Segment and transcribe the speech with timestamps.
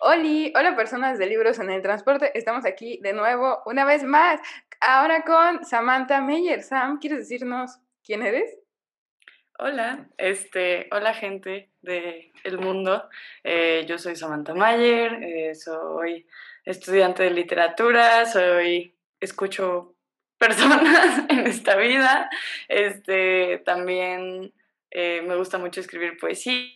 [0.00, 4.38] Oli, hola personas de libros en el transporte, estamos aquí de nuevo, una vez más,
[4.78, 6.62] ahora con Samantha Meyer.
[6.62, 8.58] Sam, ¿quieres decirnos quién eres?
[9.58, 13.08] Hola, este, hola gente del el mundo.
[13.42, 16.26] Eh, yo soy Samantha Mayer, eh, soy
[16.66, 19.94] estudiante de literatura, soy, escucho
[20.36, 22.28] personas en esta vida.
[22.68, 24.52] Este, también
[24.90, 26.68] eh, me gusta mucho escribir poesía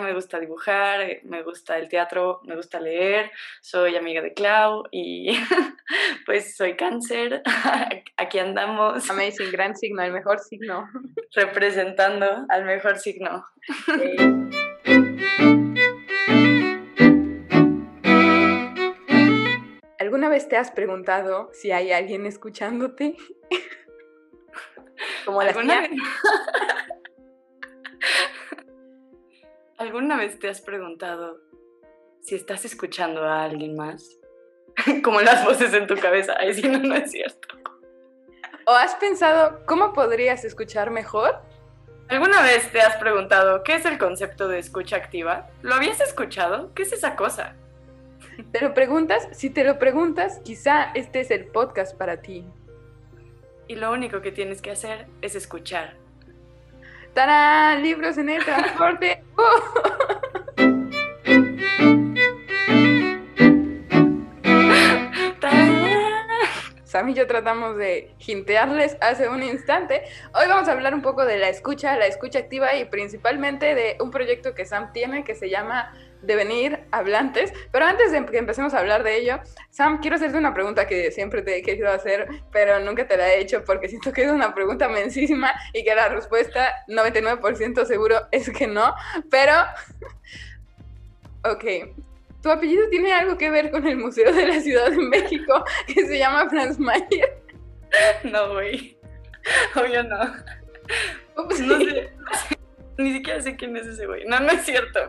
[0.00, 3.30] me gusta dibujar, eh, me gusta el teatro, me gusta leer,
[3.60, 5.30] soy amiga de Clau y
[6.26, 7.42] pues soy cáncer,
[8.16, 9.08] aquí andamos.
[9.10, 10.88] Amazing, gran signo, el mejor signo.
[11.34, 13.46] Representando al mejor signo.
[19.98, 23.16] ¿Alguna vez te has preguntado si hay alguien escuchándote?
[25.24, 25.90] Como la vez?
[29.80, 31.40] ¿Alguna vez te has preguntado
[32.20, 34.18] si estás escuchando a alguien más?
[35.02, 36.34] Como las voces en tu cabeza.
[36.38, 37.48] Ay, sí, no, no es cierto.
[38.66, 41.40] ¿O has pensado cómo podrías escuchar mejor?
[42.08, 45.48] ¿Alguna vez te has preguntado qué es el concepto de escucha activa?
[45.62, 46.74] ¿Lo habías escuchado?
[46.74, 47.56] ¿Qué es esa cosa?
[48.52, 49.28] ¿Te lo preguntas?
[49.32, 52.44] Si te lo preguntas, quizá este es el podcast para ti.
[53.66, 55.96] Y lo único que tienes que hacer es escuchar.
[57.14, 57.82] ¡Tarán!
[57.82, 59.24] Libros en el transporte.
[66.84, 70.02] Sam y yo tratamos de jintearles hace un instante.
[70.34, 73.96] Hoy vamos a hablar un poco de la escucha, la escucha activa y principalmente de
[74.00, 77.52] un proyecto que Sam tiene que se llama Devenir Hablantes.
[77.72, 79.40] Pero antes de que empecemos a hablar de ello,
[79.70, 83.28] Sam, quiero hacerte una pregunta que siempre te he querido hacer, pero nunca te la
[83.28, 88.16] he hecho porque siento que es una pregunta mensísima y que la respuesta 99% seguro
[88.32, 88.94] es que no.
[89.30, 89.54] Pero,
[91.44, 91.64] ok,
[92.42, 96.06] tu apellido tiene algo que ver con el Museo de la Ciudad de México que
[96.06, 97.42] se llama Franz Mayer.
[98.24, 98.96] No, güey.
[99.74, 100.18] Obvio no.
[101.36, 102.12] No sé,
[102.98, 104.24] Ni siquiera sé quién es ese güey.
[104.26, 105.00] No, no es cierto.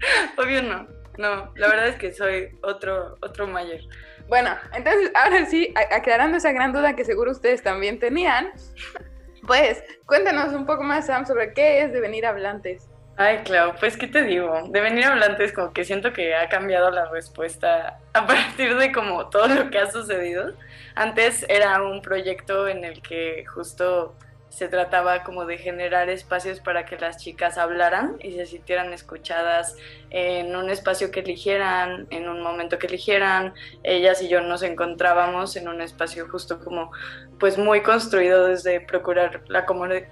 [0.38, 0.86] Obvio no.
[1.18, 3.82] No, la verdad es que soy otro, otro Mayer.
[4.28, 8.52] Bueno, entonces ahora sí, aclarando esa gran duda que seguro ustedes también tenían,
[9.46, 12.88] pues cuéntanos un poco más, Sam, sobre qué es devenir hablantes.
[13.16, 16.90] Ay, claro, pues qué te digo, de venir hablantes como que siento que ha cambiado
[16.90, 20.54] la respuesta a partir de como todo lo que ha sucedido.
[20.94, 24.14] Antes era un proyecto en el que justo
[24.50, 29.76] se trataba como de generar espacios para que las chicas hablaran y se sintieran escuchadas
[30.10, 33.54] en un espacio que eligieran, en un momento que eligieran.
[33.84, 36.90] Ellas y yo nos encontrábamos en un espacio justo como
[37.38, 40.08] pues muy construido desde procurar la, comodidad,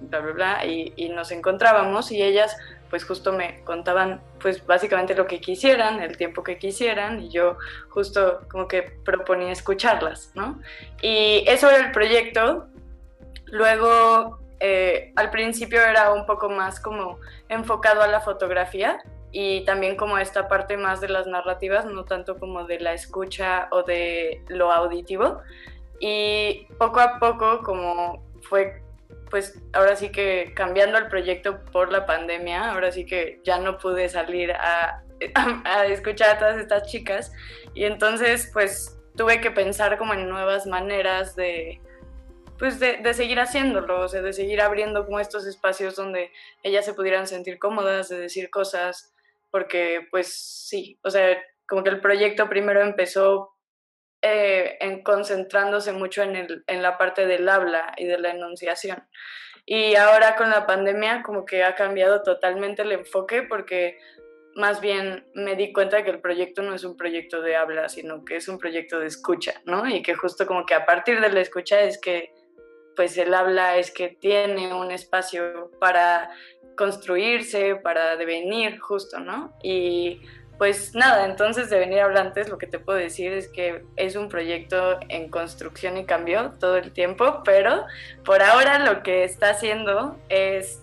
[0.00, 2.56] bla, bla, bla, y, y nos encontrábamos y ellas
[2.92, 7.56] pues justo me contaban pues básicamente lo que quisieran, el tiempo que quisieran y yo
[7.88, 10.60] justo como que proponía escucharlas, ¿no?
[11.00, 12.68] Y eso era el proyecto
[13.52, 17.20] Luego, eh, al principio era un poco más como
[17.50, 18.98] enfocado a la fotografía
[19.30, 23.68] y también como esta parte más de las narrativas, no tanto como de la escucha
[23.70, 25.42] o de lo auditivo.
[26.00, 28.82] Y poco a poco, como fue,
[29.28, 33.76] pues ahora sí que cambiando el proyecto por la pandemia, ahora sí que ya no
[33.76, 35.02] pude salir a,
[35.66, 37.30] a escuchar a todas estas chicas.
[37.74, 41.82] Y entonces, pues tuve que pensar como en nuevas maneras de
[42.62, 46.30] pues de, seguir haciéndolo, o sea, de seguir abriendo como estos espacios donde
[46.62, 49.12] ellas se pudieran sentir cómodas, de decir cosas,
[49.50, 50.32] porque pues
[50.68, 53.56] sí, o sea, como que el proyecto primero empezó
[54.22, 59.08] eh, en concentrándose mucho en, el, en la parte del habla y de la enunciación.
[59.66, 63.98] Y ahora con la pandemia como que ha cambiado totalmente el enfoque porque
[64.54, 67.88] más bien me di cuenta de que el proyecto no es un proyecto de habla,
[67.88, 69.88] sino que es un proyecto de escucha, ¿no?
[69.88, 72.30] Y que justo como que a partir de la escucha es que
[72.96, 76.30] pues el habla es que tiene un espacio para
[76.76, 79.52] construirse, para devenir justo, ¿no?
[79.62, 80.20] Y
[80.58, 85.00] pues nada, entonces Devenir Hablantes lo que te puedo decir es que es un proyecto
[85.08, 87.84] en construcción y cambio todo el tiempo, pero
[88.24, 90.80] por ahora lo que está haciendo es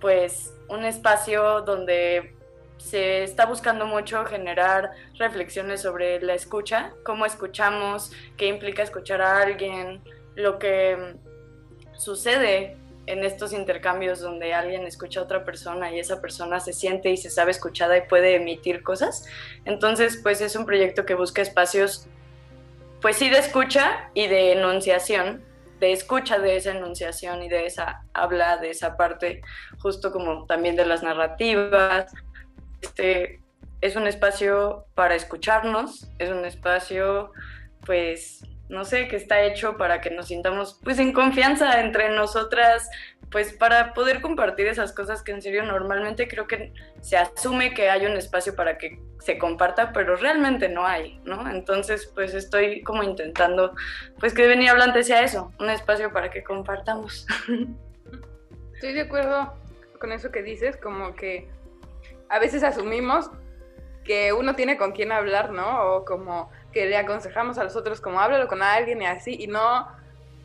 [0.00, 2.34] pues un espacio donde
[2.78, 9.42] se está buscando mucho generar reflexiones sobre la escucha, cómo escuchamos, qué implica escuchar a
[9.42, 10.02] alguien,
[10.34, 11.14] lo que
[12.00, 12.76] sucede
[13.06, 17.16] en estos intercambios donde alguien escucha a otra persona y esa persona se siente y
[17.16, 19.26] se sabe escuchada y puede emitir cosas.
[19.64, 22.06] Entonces, pues es un proyecto que busca espacios,
[23.00, 25.42] pues sí, de escucha y de enunciación,
[25.80, 29.42] de escucha de esa enunciación y de esa habla, de esa parte,
[29.78, 32.12] justo como también de las narrativas,
[32.80, 33.40] este,
[33.80, 37.32] es un espacio para escucharnos, es un espacio,
[37.84, 42.88] pues, no sé, que está hecho para que nos sintamos, pues, en confianza entre nosotras,
[43.30, 47.90] pues, para poder compartir esas cosas que en serio normalmente creo que se asume que
[47.90, 51.50] hay un espacio para que se comparta, pero realmente no hay, ¿no?
[51.50, 53.74] Entonces, pues, estoy como intentando,
[54.20, 57.26] pues, que venir hablante sea eso, un espacio para que compartamos.
[58.74, 59.52] Estoy de acuerdo
[59.98, 61.48] con eso que dices, como que
[62.28, 63.30] a veces asumimos
[64.04, 65.82] que uno tiene con quién hablar, ¿no?
[65.82, 69.46] O como que le aconsejamos a los otros como háblalo con alguien y así, y
[69.46, 69.88] no,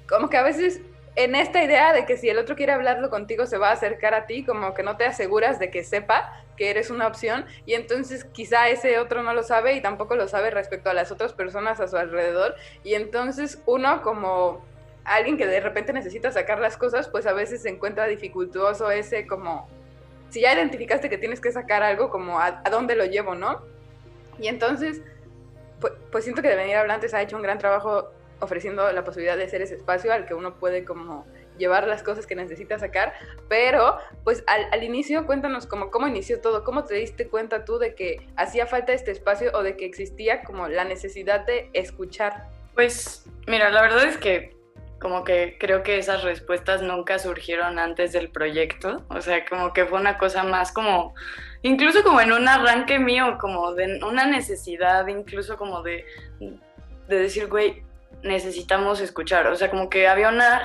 [0.07, 0.81] como que a veces
[1.15, 4.13] en esta idea de que si el otro quiere hablarlo contigo se va a acercar
[4.13, 7.73] a ti, como que no te aseguras de que sepa que eres una opción y
[7.73, 11.33] entonces quizá ese otro no lo sabe y tampoco lo sabe respecto a las otras
[11.33, 14.63] personas a su alrededor y entonces uno como
[15.03, 19.27] alguien que de repente necesita sacar las cosas, pues a veces se encuentra dificultoso ese
[19.27, 19.67] como
[20.29, 23.61] si ya identificaste que tienes que sacar algo, como a, dónde lo llevo, ¿no?
[24.37, 25.01] Y entonces,
[26.11, 29.47] pues, siento que de venir Hablantes ha hecho un gran trabajo ofreciendo la posibilidad de
[29.47, 31.25] ser ese espacio al que uno puede como
[31.57, 33.13] llevar las cosas que necesita sacar,
[33.47, 37.95] pero pues al, inicio cuéntanos como cómo inició todo, cómo te diste cuenta tú de
[37.95, 42.49] que hacía falta este espacio o de que existía como la necesidad de escuchar.
[42.73, 44.55] Pues mira, la verdad es que
[44.99, 49.85] como que creo que esas respuestas nunca surgieron antes del proyecto, o sea, como que
[49.85, 51.13] fue una cosa más como,
[51.65, 56.05] incluso como en un arranque mío, como de una necesidad, incluso como de,
[57.07, 57.81] de decir, güey,
[58.21, 60.61] necesitamos escuchar, o sea, como que había una,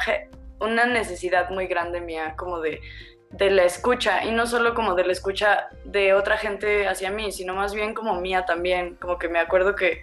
[0.60, 2.82] una necesidad muy grande mía, como de,
[3.30, 7.32] de la escucha, y no solo como de la escucha de otra gente hacia mí,
[7.32, 10.02] sino más bien como mía también, como que me acuerdo que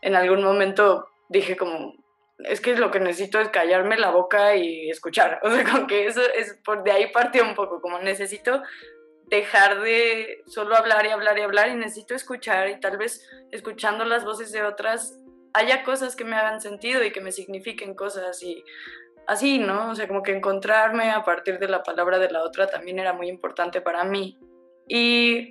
[0.00, 1.94] en algún momento dije como,
[2.38, 5.40] es que lo que necesito es callarme la boca y escuchar.
[5.44, 8.60] O sea, como que eso es por de ahí partió un poco, como necesito
[9.36, 14.04] dejar de solo hablar y hablar y hablar y necesito escuchar y tal vez escuchando
[14.04, 15.18] las voces de otras
[15.54, 18.62] haya cosas que me hagan sentido y que me signifiquen cosas y
[19.26, 19.90] así, ¿no?
[19.90, 23.14] O sea, como que encontrarme a partir de la palabra de la otra también era
[23.14, 24.38] muy importante para mí.
[24.86, 25.50] Y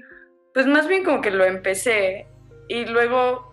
[0.54, 2.28] pues más bien como que lo empecé
[2.68, 3.51] y luego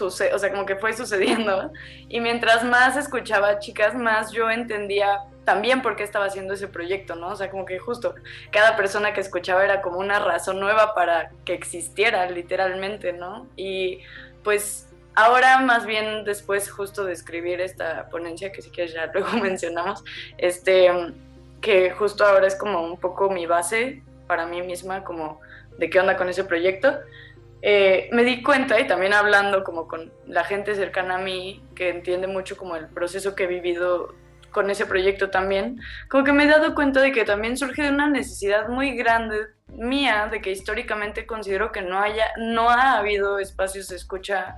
[0.00, 1.72] o sea, como que fue sucediendo.
[2.08, 7.16] Y mientras más escuchaba chicas, más yo entendía también por qué estaba haciendo ese proyecto,
[7.16, 7.28] ¿no?
[7.28, 8.14] O sea, como que justo
[8.50, 13.46] cada persona que escuchaba era como una razón nueva para que existiera, literalmente, ¿no?
[13.56, 14.00] Y
[14.44, 19.32] pues ahora más bien después justo de escribir esta ponencia, que sí que ya luego
[19.38, 20.04] mencionamos,
[20.38, 20.90] este,
[21.60, 25.40] que justo ahora es como un poco mi base para mí misma, como
[25.78, 26.98] de qué onda con ese proyecto,
[27.64, 31.90] eh, me di cuenta y también hablando como con la gente cercana a mí, que
[31.90, 34.14] entiende mucho como el proceso que he vivido
[34.50, 35.80] con ese proyecto también,
[36.10, 39.46] como que me he dado cuenta de que también surge de una necesidad muy grande
[39.68, 44.56] mía, de que históricamente considero que no, haya, no ha habido espacios de escucha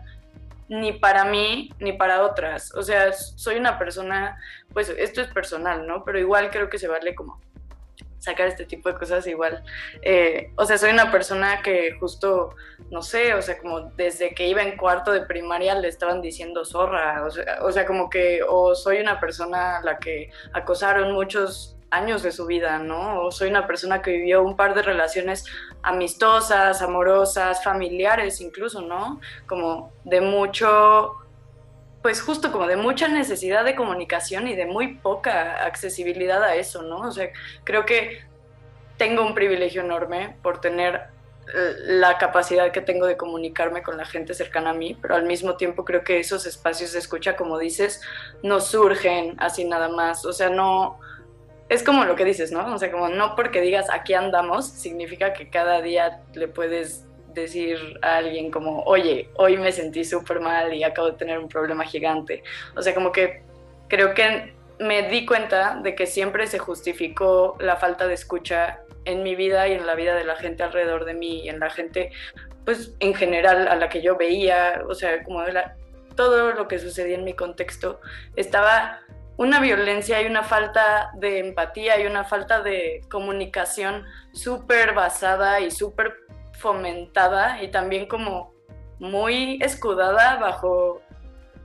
[0.68, 2.74] ni para mí ni para otras.
[2.74, 4.38] O sea, soy una persona,
[4.72, 6.04] pues esto es personal, ¿no?
[6.04, 7.40] Pero igual creo que se vale como
[8.24, 9.62] sacar este tipo de cosas igual.
[10.02, 12.54] Eh, o sea, soy una persona que justo,
[12.90, 16.64] no sé, o sea, como desde que iba en cuarto de primaria le estaban diciendo
[16.64, 21.12] zorra, o sea, o sea como que, o soy una persona a la que acosaron
[21.12, 23.22] muchos años de su vida, ¿no?
[23.22, 25.44] O soy una persona que vivió un par de relaciones
[25.82, 29.20] amistosas, amorosas, familiares incluso, ¿no?
[29.46, 31.23] Como de mucho
[32.04, 36.82] pues justo como de mucha necesidad de comunicación y de muy poca accesibilidad a eso,
[36.82, 36.98] ¿no?
[36.98, 37.30] O sea,
[37.64, 38.18] creo que
[38.98, 44.04] tengo un privilegio enorme por tener eh, la capacidad que tengo de comunicarme con la
[44.04, 47.58] gente cercana a mí, pero al mismo tiempo creo que esos espacios de escucha, como
[47.58, 48.02] dices,
[48.42, 51.00] no surgen así nada más, o sea, no,
[51.70, 52.74] es como lo que dices, ¿no?
[52.74, 57.98] O sea, como no porque digas aquí andamos, significa que cada día le puedes decir
[58.02, 61.84] a alguien como, oye, hoy me sentí súper mal y acabo de tener un problema
[61.84, 62.42] gigante.
[62.76, 63.42] O sea, como que
[63.88, 69.22] creo que me di cuenta de que siempre se justificó la falta de escucha en
[69.22, 71.70] mi vida y en la vida de la gente alrededor de mí y en la
[71.70, 72.10] gente,
[72.64, 75.42] pues en general a la que yo veía, o sea, como
[76.16, 78.00] todo lo que sucedía en mi contexto,
[78.36, 79.00] estaba
[79.36, 85.70] una violencia y una falta de empatía y una falta de comunicación súper basada y
[85.70, 86.14] súper
[86.58, 88.54] fomentada y también como
[88.98, 91.02] muy escudada bajo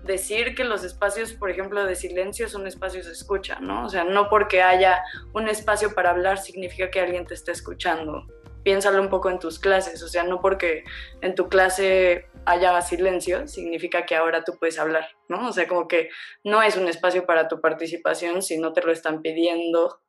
[0.03, 3.85] decir que los espacios, por ejemplo, de silencio son espacios de escucha, ¿no?
[3.85, 5.03] O sea, no porque haya
[5.33, 8.25] un espacio para hablar significa que alguien te está escuchando.
[8.63, 10.83] Piénsalo un poco en tus clases, o sea, no porque
[11.21, 15.47] en tu clase haya silencio significa que ahora tú puedes hablar, ¿no?
[15.47, 16.09] O sea, como que
[16.43, 20.01] no es un espacio para tu participación si no te lo están pidiendo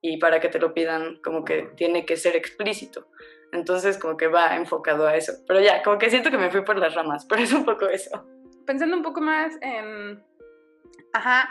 [0.00, 3.08] y para que te lo pidan como que tiene que ser explícito.
[3.56, 5.32] Entonces como que va enfocado a eso.
[5.46, 7.88] Pero ya, como que siento que me fui por las ramas, pero es un poco
[7.88, 8.24] eso.
[8.66, 10.22] Pensando un poco más en,
[11.12, 11.48] ajá,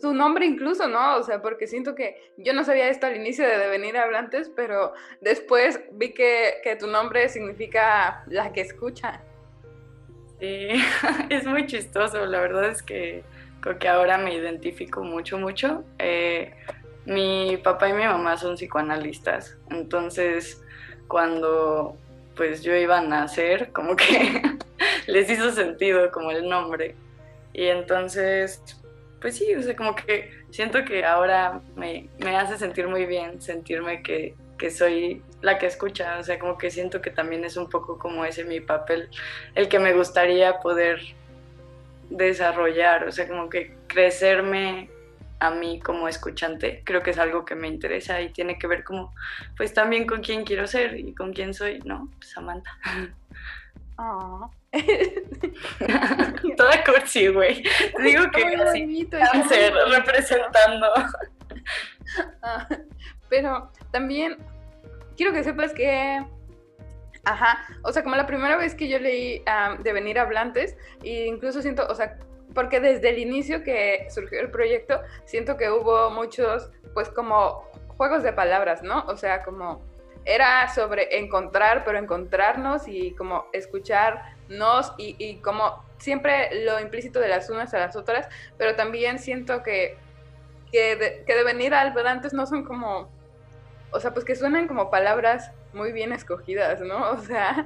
[0.00, 1.16] tu, nombre incluso, ¿no?
[1.16, 4.92] O sea, porque siento que yo no sabía esto al inicio de Devenir Hablantes, pero
[5.20, 9.22] después vi que, que tu nombre significa la que escucha.
[10.38, 10.68] Sí,
[11.30, 13.24] es muy chistoso, la verdad es que
[13.60, 15.84] creo que ahora me identifico mucho, mucho.
[15.98, 16.54] Eh,
[17.06, 20.62] mi papá y mi mamá son psicoanalistas, entonces
[21.10, 21.96] cuando
[22.36, 24.40] pues yo iba a nacer, como que
[25.08, 26.94] les hizo sentido como el nombre.
[27.52, 28.62] Y entonces,
[29.20, 33.42] pues sí, o sea, como que siento que ahora me, me hace sentir muy bien,
[33.42, 37.56] sentirme que, que, soy la que escucha, o sea, como que siento que también es
[37.56, 39.10] un poco como ese mi papel,
[39.56, 41.00] el que me gustaría poder
[42.08, 44.88] desarrollar, o sea, como que crecerme
[45.40, 48.84] a mí como escuchante, creo que es algo que me interesa y tiene que ver
[48.84, 49.14] como,
[49.56, 52.10] pues también con quién quiero ser y con quién soy, ¿no?
[52.20, 52.70] Samantha.
[53.96, 54.50] Oh.
[56.56, 57.62] Toda cursi, güey.
[58.02, 60.86] Digo que así, cáncer representando.
[62.42, 62.66] Ah,
[63.28, 64.36] pero también
[65.16, 66.24] quiero que sepas que
[67.24, 69.44] Ajá, o sea, como la primera vez que yo leí
[69.82, 72.18] de venir hablantes, e incluso siento, o sea,
[72.60, 78.22] porque desde el inicio que surgió el proyecto, siento que hubo muchos, pues como juegos
[78.22, 79.02] de palabras, ¿no?
[79.06, 79.80] O sea, como
[80.26, 87.28] era sobre encontrar, pero encontrarnos y como escucharnos y, y como siempre lo implícito de
[87.28, 89.96] las unas a las otras, pero también siento que,
[90.70, 93.10] que, de, que de venir al antes no son como,
[93.90, 97.10] o sea, pues que suenan como palabras muy bien escogidas, ¿no?
[97.12, 97.64] O sea,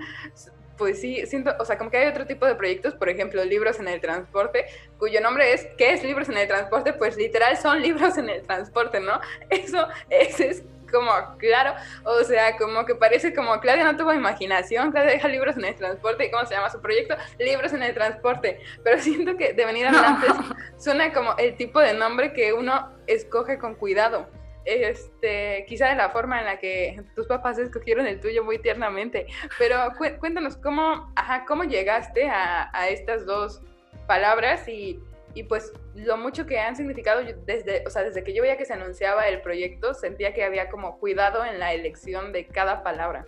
[0.76, 3.78] pues sí, siento, o sea, como que hay otro tipo de proyectos, por ejemplo, libros
[3.78, 4.66] en el transporte,
[4.98, 6.92] cuyo nombre es ¿qué es libros en el transporte?
[6.92, 9.20] Pues literal son libros en el transporte, ¿no?
[9.50, 14.92] Eso, ese es como claro, o sea, como que parece como Claudia no tuvo imaginación,
[14.92, 17.16] Claudia deja libros en el transporte, ¿y cómo se llama su proyecto?
[17.38, 20.32] Libros en el transporte, pero siento que de venir antes
[20.78, 24.28] suena como el tipo de nombre que uno escoge con cuidado
[24.64, 29.26] este, quizá de la forma en la que tus papás escogieron el tuyo muy tiernamente,
[29.58, 29.76] pero
[30.18, 33.62] cuéntanos cómo, ajá, cómo llegaste a, a estas dos
[34.06, 35.00] palabras y,
[35.34, 38.64] y, pues lo mucho que han significado desde, o sea, desde que yo veía que
[38.64, 43.26] se anunciaba el proyecto, sentía que había como cuidado en la elección de cada palabra.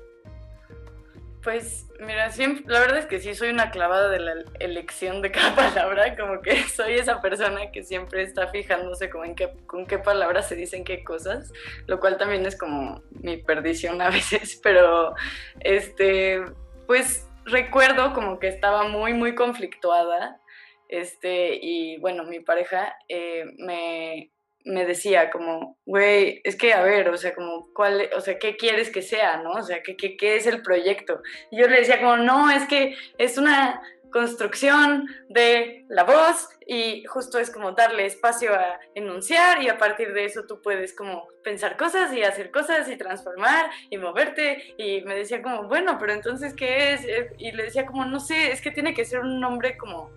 [1.46, 5.30] Pues mira, siempre, la verdad es que sí soy una clavada de la elección de
[5.30, 9.86] cada palabra, como que soy esa persona que siempre está fijándose como en qué, con
[9.86, 11.52] qué palabras se dicen qué cosas,
[11.86, 15.14] lo cual también es como mi perdición a veces, pero
[15.60, 16.42] este,
[16.88, 20.40] pues recuerdo como que estaba muy, muy conflictuada,
[20.88, 24.32] este, y bueno, mi pareja eh, me,
[24.66, 28.56] me decía como, güey, es que a ver, o sea, como, ¿cuál, o sea, qué
[28.56, 29.52] quieres que sea, no?
[29.52, 31.23] O sea, ¿qué, qué, qué es el proyecto?
[31.50, 33.80] Y yo le decía como, no, es que es una
[34.11, 40.12] construcción de la voz y justo es como darle espacio a enunciar y a partir
[40.14, 45.02] de eso tú puedes como pensar cosas y hacer cosas y transformar y moverte y
[45.02, 47.06] me decía como, bueno, pero entonces, ¿qué es?
[47.38, 50.11] Y le decía como, no sé, es que tiene que ser un nombre como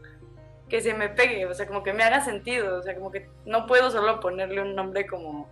[0.70, 3.28] que se me pegue, o sea, como que me haga sentido, o sea, como que
[3.46, 5.50] no puedo solo ponerle un nombre como,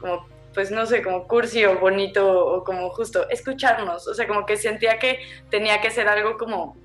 [0.00, 4.46] como pues no sé, como cursi o bonito o como justo escucharnos, o sea, como
[4.46, 6.76] que sentía que tenía que ser algo como,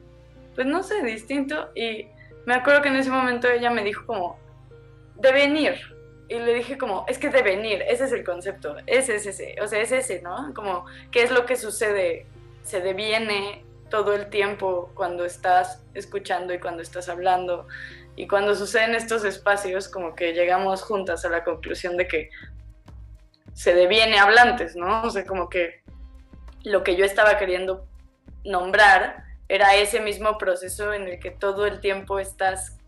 [0.55, 2.07] pues no sé, distinto y
[2.45, 4.37] me acuerdo que en ese momento ella me dijo como,
[5.15, 5.79] devenir,
[6.27, 9.67] y le dije como, es que devenir, ese es el concepto, ese es ese, o
[9.67, 10.53] sea, es ese, ¿no?
[10.53, 12.25] Como, ¿qué es lo que sucede?
[12.63, 17.67] Se deviene, todo el tiempo cuando estás escuchando y cuando estás hablando.
[18.15, 22.31] Y cuando suceden estos espacios, como que llegamos juntas a la conclusión de que
[23.53, 25.03] se deviene hablantes, ¿no?
[25.03, 25.83] O sea, como que
[26.63, 27.85] lo que yo estaba queriendo
[28.43, 32.79] nombrar era ese mismo proceso en el que todo el tiempo estás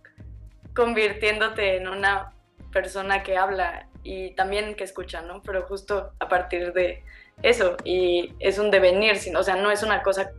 [0.73, 2.33] convirtiéndote en una
[2.71, 5.43] persona que habla y también que escucha, ¿no?
[5.43, 7.03] Pero justo a partir de
[7.43, 10.31] eso, y es un devenir, o sea, no es una cosa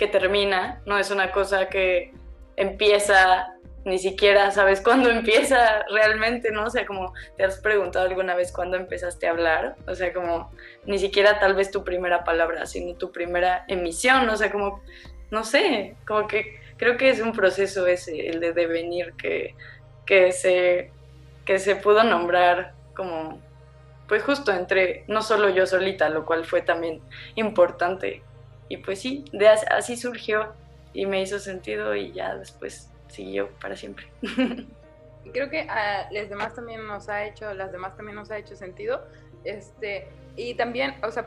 [0.00, 2.14] que termina, no es una cosa que
[2.56, 3.48] empieza,
[3.84, 6.64] ni siquiera sabes cuándo empieza realmente, ¿no?
[6.64, 10.50] O sea, como te has preguntado alguna vez cuándo empezaste a hablar, o sea, como
[10.86, 14.82] ni siquiera tal vez tu primera palabra, sino tu primera emisión, o sea, como,
[15.30, 19.54] no sé, como que creo que es un proceso ese, el de devenir, que,
[20.06, 20.92] que, se,
[21.44, 23.38] que se pudo nombrar como,
[24.08, 27.02] pues justo entre, no solo yo solita, lo cual fue también
[27.34, 28.22] importante
[28.70, 29.24] y pues sí,
[29.68, 30.54] así surgió
[30.92, 34.06] y me hizo sentido y ya después siguió para siempre.
[35.32, 38.54] Creo que a las demás también nos ha hecho, las demás también nos ha hecho
[38.54, 39.04] sentido.
[39.42, 41.26] Este, y también, o sea,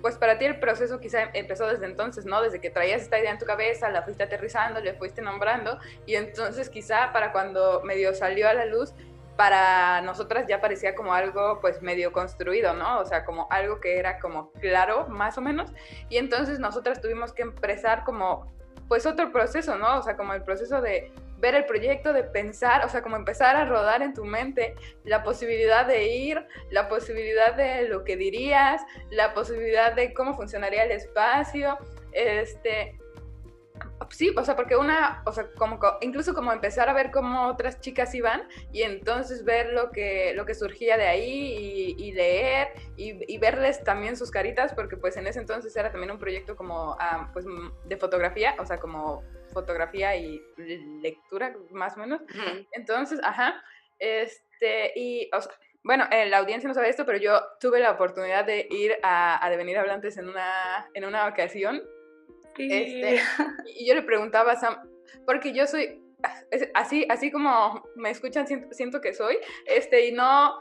[0.00, 2.42] pues para ti el proceso quizá empezó desde entonces, ¿no?
[2.42, 6.16] Desde que traías esta idea en tu cabeza, la fuiste aterrizando, le fuiste nombrando y
[6.16, 8.92] entonces quizá para cuando medio salió a la luz,
[9.36, 13.00] para nosotras ya parecía como algo pues medio construido, ¿no?
[13.00, 15.72] O sea, como algo que era como claro, más o menos.
[16.08, 18.52] Y entonces nosotras tuvimos que empezar como
[18.88, 19.98] pues otro proceso, ¿no?
[19.98, 23.56] O sea, como el proceso de ver el proyecto, de pensar, o sea, como empezar
[23.56, 28.80] a rodar en tu mente la posibilidad de ir, la posibilidad de lo que dirías,
[29.10, 31.78] la posibilidad de cómo funcionaría el espacio,
[32.12, 32.96] este,
[34.10, 37.80] sí, o sea, porque una, o sea, como, incluso como empezar a ver cómo otras
[37.80, 43.38] chicas iban y entonces ver lo que, lo que surgía de ahí y, leer y,
[43.38, 47.30] verles también sus caritas, porque pues en ese entonces era también un proyecto como, ah,
[47.32, 47.44] pues,
[47.84, 49.22] de fotografía, o sea, como
[49.52, 50.40] fotografía y
[51.02, 52.22] lectura, más o menos.
[52.72, 53.62] Entonces, ajá,
[53.98, 55.30] este, y,
[55.84, 59.44] bueno, eh, la audiencia no sabe esto, pero yo tuve la oportunidad de ir a,
[59.44, 61.82] a Devenir Hablantes en una, en una ocasión.
[62.58, 63.20] Este,
[63.78, 64.76] y yo le preguntaba a Sam,
[65.26, 66.02] porque yo soy
[66.74, 70.58] así, así como me escuchan, siento, siento que soy, este, y no,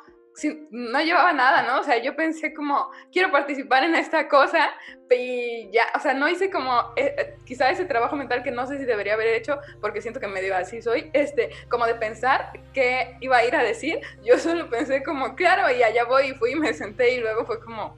[0.72, 1.82] no llevaba nada, ¿no?
[1.82, 4.72] O sea, yo pensé como, quiero participar en esta cosa
[5.10, 8.66] y ya, o sea, no hice como, eh, eh, quizá ese trabajo mental que no
[8.66, 12.52] sé si debería haber hecho porque siento que medio así soy, este, como de pensar
[12.74, 16.34] qué iba a ir a decir, yo solo pensé como, claro, y allá voy y
[16.34, 17.98] fui y me senté y luego fue como,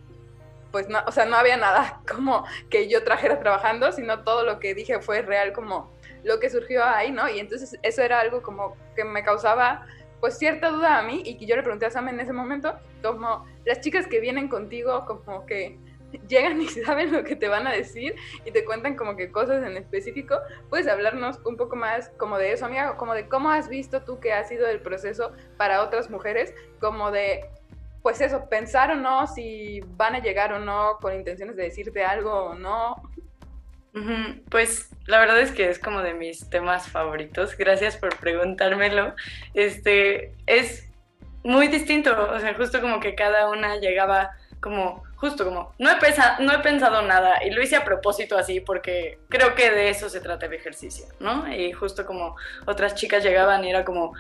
[0.74, 4.60] pues no, o sea, no había nada como que yo trajera trabajando, sino todo lo
[4.60, 7.30] que dije fue real como lo que surgió ahí, ¿no?
[7.30, 9.86] Y entonces eso era algo como que me causaba
[10.20, 12.76] pues cierta duda a mí y que yo le pregunté a Sam en ese momento,
[13.04, 15.78] como las chicas que vienen contigo, como que
[16.28, 19.64] llegan y saben lo que te van a decir y te cuentan como que cosas
[19.64, 20.40] en específico,
[20.70, 24.20] puedes hablarnos un poco más como de eso, amiga, como de cómo has visto tú
[24.20, 27.46] que ha sido el proceso para otras mujeres, como de,
[28.04, 32.04] pues eso, pensar o no si van a llegar o no con intenciones de decirte
[32.04, 33.02] algo o no.
[34.50, 37.56] Pues la verdad es que es como de mis temas favoritos.
[37.58, 39.16] Gracias por preguntármelo.
[39.54, 40.90] Este es
[41.44, 45.96] muy distinto, o sea, justo como que cada una llegaba como justo como no he
[45.98, 49.90] pensado no he pensado nada y lo hice a propósito así porque creo que de
[49.90, 51.54] eso se trata el ejercicio, ¿no?
[51.54, 54.14] Y justo como otras chicas llegaban y era como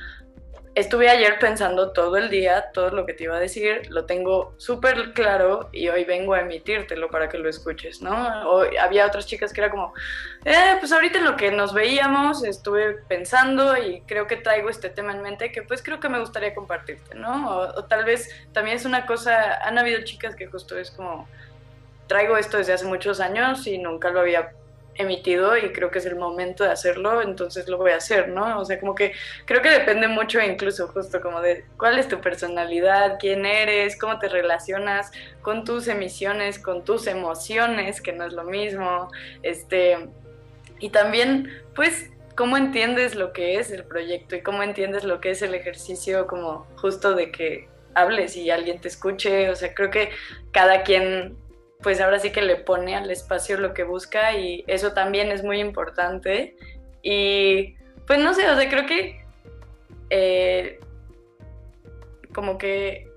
[0.75, 4.53] estuve ayer pensando todo el día todo lo que te iba a decir, lo tengo
[4.57, 8.49] súper claro y hoy vengo a emitírtelo para que lo escuches, ¿no?
[8.49, 9.93] O había otras chicas que era como,
[10.45, 15.13] eh, pues ahorita lo que nos veíamos estuve pensando y creo que traigo este tema
[15.13, 17.49] en mente que pues creo que me gustaría compartirte, ¿no?
[17.75, 21.27] o tal vez también es una cosa, han habido chicas que justo es como,
[22.07, 24.53] traigo esto desde hace muchos años y nunca lo había
[24.95, 28.59] emitido y creo que es el momento de hacerlo, entonces lo voy a hacer, ¿no?
[28.59, 29.13] O sea, como que
[29.45, 34.19] creo que depende mucho incluso justo como de cuál es tu personalidad, quién eres, cómo
[34.19, 39.09] te relacionas con tus emisiones, con tus emociones, que no es lo mismo,
[39.41, 39.97] este,
[40.79, 45.31] y también pues cómo entiendes lo que es el proyecto y cómo entiendes lo que
[45.31, 49.91] es el ejercicio como justo de que hables y alguien te escuche, o sea, creo
[49.91, 50.09] que
[50.51, 51.37] cada quien
[51.83, 55.43] pues ahora sí que le pone al espacio lo que busca y eso también es
[55.43, 56.55] muy importante.
[57.03, 57.75] Y
[58.07, 59.23] pues no sé, o sea, creo que
[60.09, 60.79] eh,
[62.33, 63.11] como que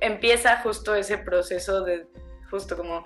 [0.00, 2.06] empieza justo ese proceso de,
[2.50, 3.04] justo como,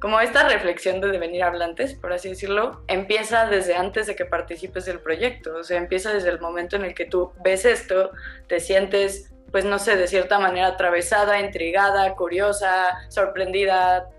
[0.00, 4.84] como esta reflexión de devenir hablantes, por así decirlo, empieza desde antes de que participes
[4.84, 8.12] del proyecto, o sea, empieza desde el momento en el que tú ves esto,
[8.46, 14.10] te sientes pues no sé, de cierta manera atravesada, intrigada, curiosa, sorprendida,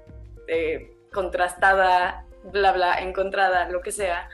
[0.47, 4.29] eh, contrastada, bla, bla, encontrada, lo que sea,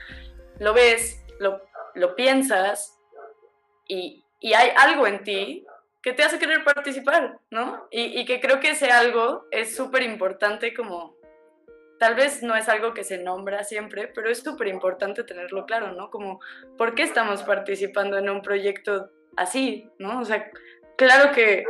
[0.60, 1.60] lo ves, lo,
[1.96, 3.00] lo piensas
[3.88, 5.66] y, y, hay algo en ti
[6.00, 7.88] que te hace querer participar, ¿no?
[7.90, 11.16] Y, y que creo que ese algo es súper importante como...
[11.98, 15.94] Tal vez no es algo que se nombra siempre, pero es súper importante tenerlo claro,
[15.94, 16.10] ¿no?
[16.12, 16.38] Como,
[16.78, 20.20] ¿por qué estamos participando en un proyecto así, ¿no?
[20.20, 20.48] O sea,
[20.96, 21.64] claro que,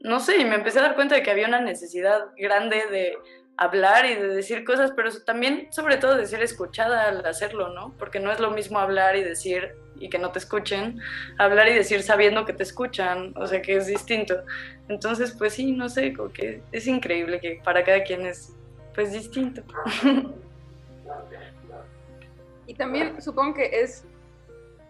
[0.00, 3.18] no sé, y me empecé a dar cuenta de que había una necesidad grande de
[3.56, 7.92] hablar y de decir cosas, pero también sobre todo de ser escuchada al hacerlo, ¿no?
[7.98, 11.00] Porque no es lo mismo hablar y decir y que no te escuchen,
[11.38, 14.44] hablar y decir sabiendo que te escuchan, o sea que es distinto.
[14.88, 18.54] Entonces, pues sí, no sé, como que es increíble que para cada quien es
[18.94, 19.62] pues distinto.
[22.68, 24.04] Y también supongo que es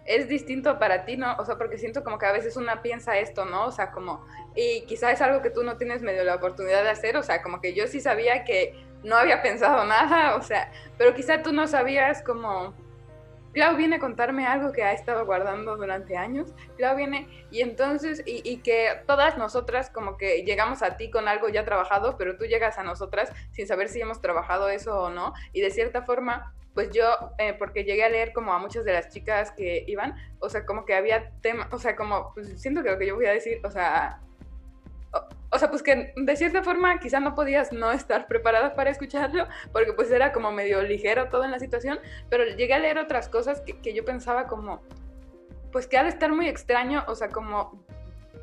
[0.08, 1.36] es distinto para ti, ¿no?
[1.36, 3.66] O sea, porque siento como que a veces una piensa esto, ¿no?
[3.66, 4.24] O sea, como,
[4.56, 7.42] y quizá es algo que tú no tienes medio la oportunidad de hacer, o sea,
[7.42, 11.52] como que yo sí sabía que no había pensado nada, o sea, pero quizá tú
[11.52, 12.74] no sabías como
[13.52, 16.54] Clau viene a contarme algo que ha estado guardando durante años.
[16.76, 21.48] Clau viene y entonces, y, que todas nosotras como que llegamos a ti con algo
[21.48, 25.32] ya trabajado, pero tú llegas a nosotras sin saber si hemos trabajado eso o no.
[25.52, 28.92] Y de cierta forma, pues yo, eh, porque llegué a leer como a muchas de
[28.92, 32.84] las chicas que iban, o sea, como que había temas, o sea, como, pues siento
[32.84, 34.20] que lo que yo voy a decir, o sea,
[35.50, 39.48] o, sea, pues que de cierta forma quizá no podías no estar preparada para escucharlo,
[39.72, 41.98] porque pues era como medio ligero todo en la situación,
[42.30, 44.80] pero llegué a leer otras cosas que, yo pensaba como,
[45.72, 47.84] pues que ha de estar muy extraño, o sea, como,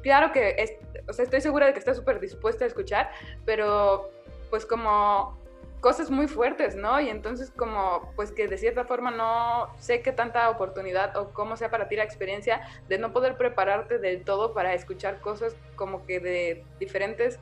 [0.04, 3.12] claro que, o sea, estoy segura de que está súper dispuesta a escuchar,
[3.46, 4.12] pero
[4.50, 5.45] pues como
[5.86, 7.00] cosas muy fuertes, ¿no?
[7.00, 11.58] Y entonces como, pues que de cierta forma no sé qué tanta oportunidad o cómo
[11.58, 16.04] sea para ti la experiencia de no poder prepararte del todo para escuchar cosas como
[16.08, 17.38] que de diferentes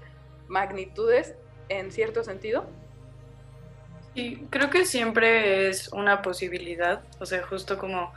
[0.50, 1.36] magnitudes
[1.70, 2.66] en cierto sentido.
[4.14, 8.12] Sí, creo que siempre es una posibilidad, o sea, justo como,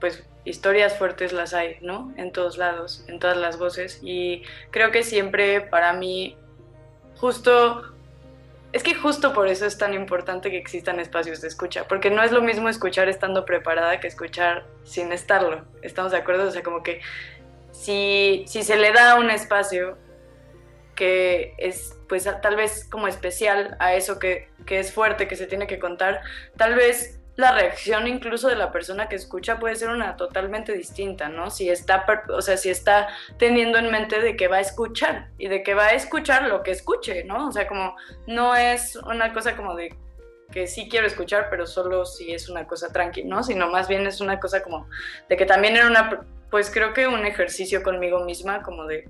[0.00, 2.10] pues, historias fuertes las hay, ¿no?
[2.16, 6.38] En todos lados, en todas las voces, y creo que siempre para mí,
[7.18, 7.97] justo
[8.72, 12.22] es que justo por eso es tan importante que existan espacios de escucha, porque no
[12.22, 15.64] es lo mismo escuchar estando preparada que escuchar sin estarlo.
[15.80, 16.48] ¿Estamos de acuerdo?
[16.48, 17.00] O sea, como que
[17.72, 19.96] si, si se le da un espacio
[20.94, 25.46] que es pues tal vez como especial a eso que, que es fuerte, que se
[25.46, 26.22] tiene que contar,
[26.56, 31.28] tal vez la reacción incluso de la persona que escucha puede ser una totalmente distinta,
[31.28, 31.50] ¿no?
[31.50, 35.46] Si está, o sea, si está teniendo en mente de que va a escuchar y
[35.46, 37.46] de que va a escuchar lo que escuche, ¿no?
[37.46, 37.94] O sea, como
[38.26, 39.94] no es una cosa como de
[40.50, 43.44] que sí quiero escuchar, pero solo si es una cosa tranqui, ¿no?
[43.44, 44.88] Sino más bien es una cosa como
[45.28, 49.08] de que también era una, pues creo que un ejercicio conmigo misma, como de,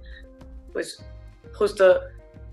[0.74, 1.02] pues
[1.54, 1.98] justo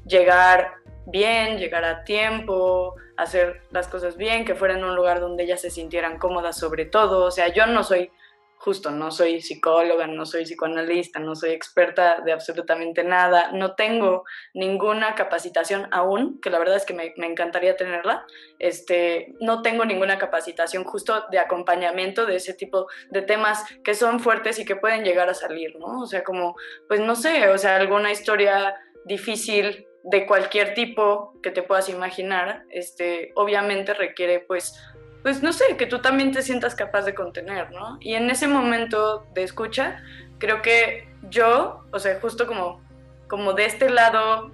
[0.08, 5.44] llegar bien, llegar a tiempo, hacer las cosas bien, que fuera en un lugar donde
[5.44, 7.26] ellas se sintieran cómodas sobre todo.
[7.26, 8.12] O sea, yo no soy,
[8.58, 14.26] justo, no soy psicóloga, no soy psicoanalista, no soy experta de absolutamente nada, no tengo
[14.54, 18.26] ninguna capacitación aún, que la verdad es que me, me encantaría tenerla.
[18.60, 24.20] Este, no tengo ninguna capacitación justo de acompañamiento de ese tipo de temas que son
[24.20, 26.02] fuertes y que pueden llegar a salir, ¿no?
[26.02, 26.56] O sea, como,
[26.88, 28.76] pues no sé, o sea, alguna historia
[29.06, 34.80] difícil de cualquier tipo que te puedas imaginar, este, obviamente requiere pues,
[35.24, 37.98] pues no sé, que tú también te sientas capaz de contener, ¿no?
[38.00, 40.04] Y en ese momento de escucha,
[40.38, 42.82] creo que yo, o sea, justo como,
[43.28, 44.52] como de este lado,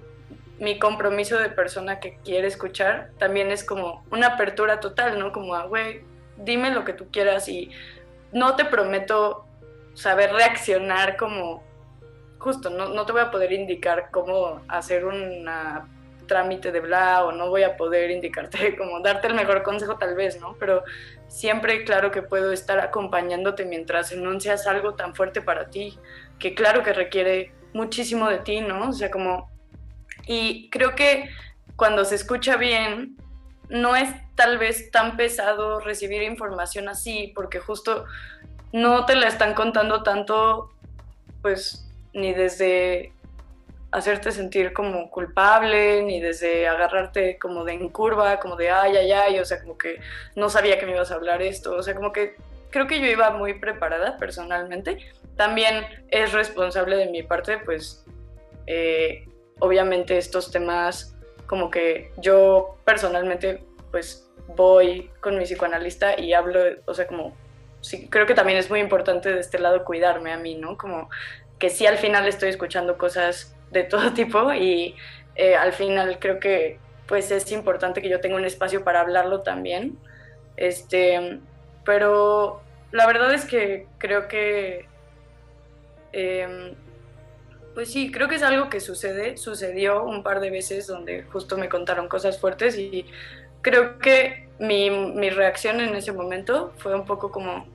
[0.58, 5.32] mi compromiso de persona que quiere escuchar, también es como una apertura total, ¿no?
[5.32, 6.00] Como, ah, güey,
[6.38, 7.70] dime lo que tú quieras y
[8.32, 9.44] no te prometo
[9.92, 11.62] saber reaccionar como
[12.42, 15.48] justo, no, no te voy a poder indicar cómo hacer un
[16.26, 20.14] trámite de bla o no voy a poder indicarte cómo darte el mejor consejo tal
[20.14, 20.56] vez, ¿no?
[20.58, 20.82] Pero
[21.28, 25.98] siempre claro que puedo estar acompañándote mientras enuncias algo tan fuerte para ti,
[26.38, 28.88] que claro que requiere muchísimo de ti, ¿no?
[28.88, 29.50] O sea, como...
[30.26, 31.30] Y creo que
[31.76, 33.16] cuando se escucha bien,
[33.68, 38.04] no es tal vez tan pesado recibir información así, porque justo
[38.72, 40.70] no te la están contando tanto,
[41.40, 43.12] pues ni desde
[43.92, 49.12] hacerte sentir como culpable, ni desde agarrarte como de en curva, como de ay, ay,
[49.12, 50.00] ay, o sea, como que
[50.34, 52.36] no sabía que me ibas a hablar esto, o sea, como que
[52.70, 54.98] creo que yo iba muy preparada personalmente.
[55.36, 58.04] También es responsable de mi parte, pues,
[58.66, 59.28] eh,
[59.60, 61.14] obviamente estos temas,
[61.46, 67.36] como que yo personalmente, pues, voy con mi psicoanalista y hablo, o sea, como,
[67.82, 70.76] sí, creo que también es muy importante de este lado cuidarme a mí, ¿no?
[70.76, 71.10] Como
[71.62, 74.96] que sí al final estoy escuchando cosas de todo tipo y
[75.36, 79.42] eh, al final creo que pues es importante que yo tenga un espacio para hablarlo
[79.42, 79.96] también.
[80.56, 81.38] Este,
[81.84, 84.86] pero la verdad es que creo que,
[86.10, 86.74] em,
[87.74, 91.56] pues sí, creo que es algo que sucede, sucedió un par de veces donde justo
[91.58, 93.06] me contaron cosas fuertes y
[93.60, 97.66] creo que mi, mi reacción en ese momento fue un poco como,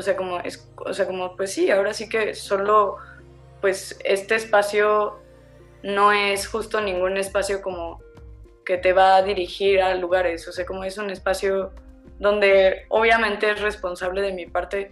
[0.00, 2.96] o sea, como, es, o sea, como, pues sí, ahora sí que solo,
[3.60, 5.20] pues este espacio
[5.82, 8.00] no es justo ningún espacio como
[8.64, 11.70] que te va a dirigir a lugares, o sea, como es un espacio
[12.18, 14.90] donde obviamente es responsable de mi parte,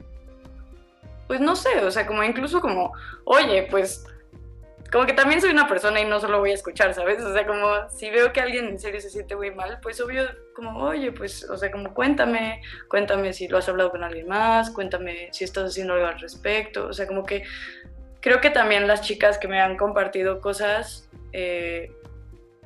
[1.26, 2.92] pues no sé, o sea, como incluso como,
[3.24, 4.06] oye, pues
[4.90, 7.22] como que también soy una persona y no solo voy a escuchar, ¿sabes?
[7.22, 10.24] O sea, como si veo que alguien en serio se siente muy mal, pues obvio,
[10.54, 14.70] como, oye, pues, o sea, como cuéntame, cuéntame si lo has hablado con alguien más,
[14.70, 17.44] cuéntame si estás haciendo algo al respecto, o sea, como que
[18.20, 21.92] creo que también las chicas que me han compartido cosas eh,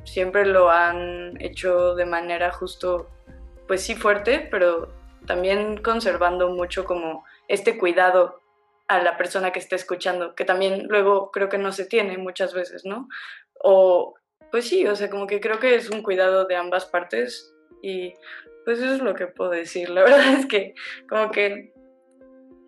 [0.05, 3.11] siempre lo han hecho de manera justo,
[3.67, 4.93] pues sí fuerte, pero
[5.27, 8.42] también conservando mucho como este cuidado
[8.89, 12.55] a la persona que está escuchando, que también luego creo que no se tiene muchas
[12.55, 13.09] veces, ¿no?
[13.63, 14.15] O
[14.51, 18.13] pues sí, o sea, como que creo que es un cuidado de ambas partes y
[18.65, 19.89] pues eso es lo que puedo decir.
[19.89, 20.75] La verdad es que
[21.09, 21.73] como que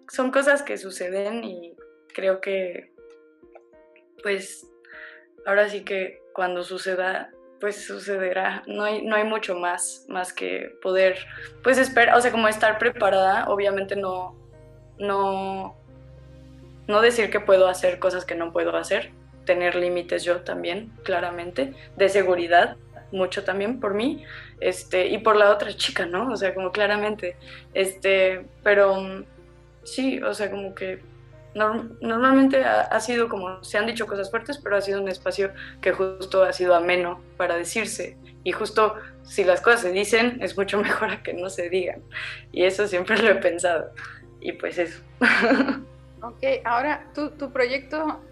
[0.08, 1.76] son cosas que suceden y
[2.14, 2.92] creo que
[4.22, 4.66] pues
[5.46, 7.30] ahora sí que cuando suceda
[7.64, 8.62] pues sucederá.
[8.66, 11.16] No hay, no hay mucho más, más que poder,
[11.62, 14.36] pues esperar, o sea, como estar preparada, obviamente no,
[14.98, 15.74] no,
[16.86, 19.10] no decir que puedo hacer cosas que no puedo hacer,
[19.44, 22.76] tener límites yo también, claramente, de seguridad,
[23.12, 24.24] mucho también por mí,
[24.60, 26.30] este, y por la otra chica, ¿no?
[26.32, 27.36] O sea, como claramente,
[27.72, 29.24] este, pero
[29.84, 31.00] sí, o sea, como que
[31.54, 35.92] normalmente ha, sido como, se han dicho cosas fuertes, pero ha sido un espacio que
[35.92, 38.18] justo ha sido ameno para decirse.
[38.42, 42.02] Y justo si las cosas se dicen, es mucho mejor a que no se digan.
[42.52, 43.92] Y eso siempre lo he pensado.
[44.40, 45.00] Y pues eso.
[46.24, 48.22] Ok, ahora tu, tu proyecto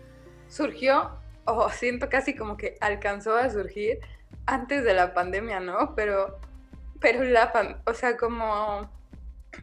[0.48, 1.10] surgió,
[1.44, 3.98] o siento casi como que alcanzó a surgir
[4.46, 5.94] antes de la pandemia, ¿no?
[5.94, 6.38] Pero,
[7.00, 8.90] pero la, o sea, como,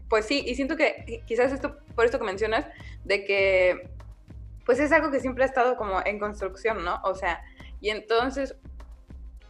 [0.10, 2.68] pues sí, y siento que quizás esto, por esto que mencionas,
[3.04, 3.90] de que,
[4.64, 7.02] pues es algo que siempre ha estado como en construcción, ¿no?
[7.04, 7.42] O sea,
[7.82, 8.56] y entonces,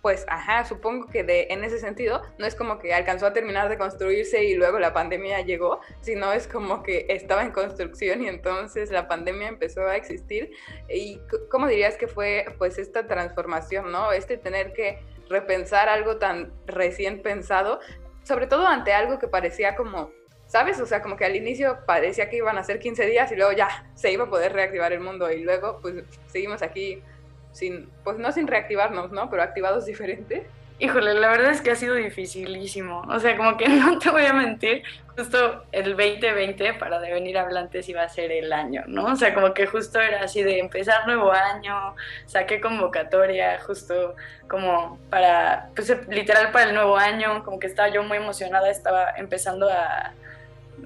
[0.02, 3.70] pues, ajá, supongo que de, en ese sentido, no es como que alcanzó a terminar
[3.70, 8.28] de construirse y luego la pandemia llegó, sino es como que estaba en construcción y
[8.28, 10.52] entonces la pandemia empezó a existir.
[10.90, 14.12] ¿Y cómo dirías que fue, pues, esta transformación, ¿no?
[14.12, 17.80] Este tener que repensar algo tan recién pensado,
[18.24, 20.12] sobre todo ante algo que parecía como
[20.50, 20.80] ¿sabes?
[20.80, 23.52] O sea, como que al inicio parecía que iban a ser 15 días y luego
[23.52, 27.04] ya se iba a poder reactivar el mundo y luego pues seguimos aquí
[27.52, 29.30] sin, pues no sin reactivarnos, ¿no?
[29.30, 30.44] Pero activados diferentes.
[30.82, 33.02] Híjole, la verdad es que ha sido dificilísimo.
[33.10, 34.84] O sea, como que no te voy a mentir,
[35.18, 39.06] justo el 2020 para Devenir Hablantes iba a ser el año, ¿no?
[39.06, 44.16] O sea, como que justo era así de empezar nuevo año, saqué convocatoria justo
[44.48, 49.12] como para, pues literal para el nuevo año, como que estaba yo muy emocionada, estaba
[49.18, 50.14] empezando a,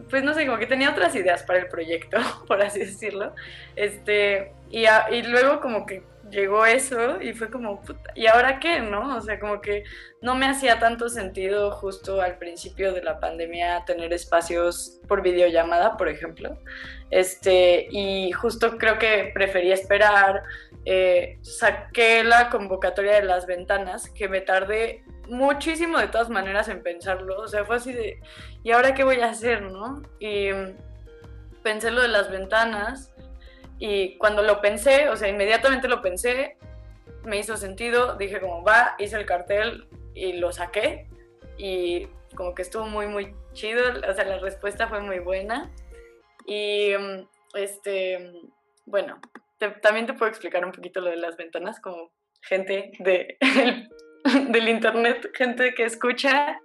[0.09, 3.35] pues no sé, como que tenía otras ideas para el proyecto, por así decirlo.
[3.75, 6.01] Este, y, y luego como que
[6.33, 7.81] llegó eso y fue como,
[8.15, 8.79] ¿y ahora qué?
[8.79, 9.15] ¿No?
[9.15, 9.83] O sea, como que
[10.21, 15.95] no me hacía tanto sentido justo al principio de la pandemia tener espacios por videollamada,
[15.95, 16.57] por ejemplo.
[17.11, 20.43] Este, y justo creo que prefería esperar.
[20.85, 26.83] Eh, saqué la convocatoria de las ventanas, que me tardé muchísimo de todas maneras en
[26.83, 27.39] pensarlo.
[27.39, 28.19] O sea, fue así de,
[28.63, 30.01] ¿y ahora qué voy a hacer, no?
[30.19, 30.49] Y
[31.61, 33.12] pensé lo de las ventanas
[33.85, 36.55] y cuando lo pensé, o sea, inmediatamente lo pensé,
[37.25, 41.09] me hizo sentido, dije como va, hice el cartel y lo saqué
[41.57, 45.69] y como que estuvo muy, muy chido, o sea, la respuesta fue muy buena.
[46.47, 46.93] Y
[47.55, 48.31] este,
[48.85, 49.19] bueno,
[49.81, 52.09] también te puedo explicar un poquito lo de las ventanas, como
[52.41, 53.37] gente de,
[54.47, 56.57] del internet, gente que escucha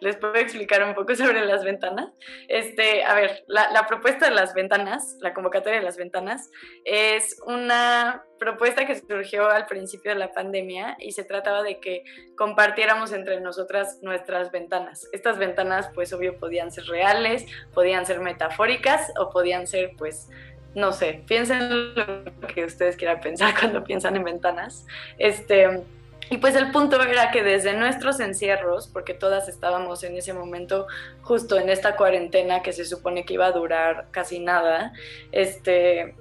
[0.00, 2.10] les puedo explicar un poco sobre las ventanas.
[2.48, 6.50] Este, a ver, la, propuesta de las ventanas, la convocatoria de las ventanas,
[6.84, 12.04] es una propuesta que surgió al principio de la pandemia y se trataba de que
[12.36, 15.06] compartiéramos entre nosotras nuestras ventanas.
[15.12, 20.30] Estas ventanas, pues obvio, podían ser reales, podían ser metafóricas o podían ser, pues,
[20.74, 24.86] no sé, piensen lo que ustedes quieran pensar cuando piensan en ventanas.
[25.18, 25.84] Este,
[26.30, 30.86] y pues el punto era que desde nuestros encierros, porque todas estábamos en ese momento
[31.22, 34.92] justo en esta cuarentena que se supone que iba a durar casi nada,
[35.32, 36.14] este,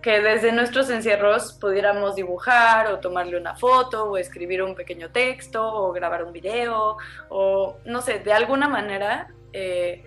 [0.00, 5.62] que desde nuestros encierros pudiéramos dibujar o tomarle una foto o escribir un pequeño texto
[5.62, 6.96] o grabar un video
[7.28, 10.02] o no sé, de alguna manera eh,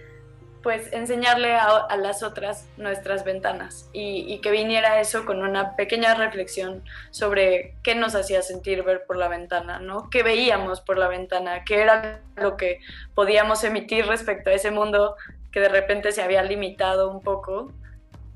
[0.61, 6.83] pues enseñarle a, las otras nuestras ventanas y, que viniera eso con una pequeña reflexión
[7.11, 10.09] sobre qué nos hacía sentir ver por la ventana, ¿no?
[10.09, 11.63] ¿Qué veíamos por la ventana?
[11.63, 12.79] ¿Qué era lo que
[13.15, 15.15] podíamos emitir respecto a ese mundo
[15.51, 17.71] que de repente se había limitado un poco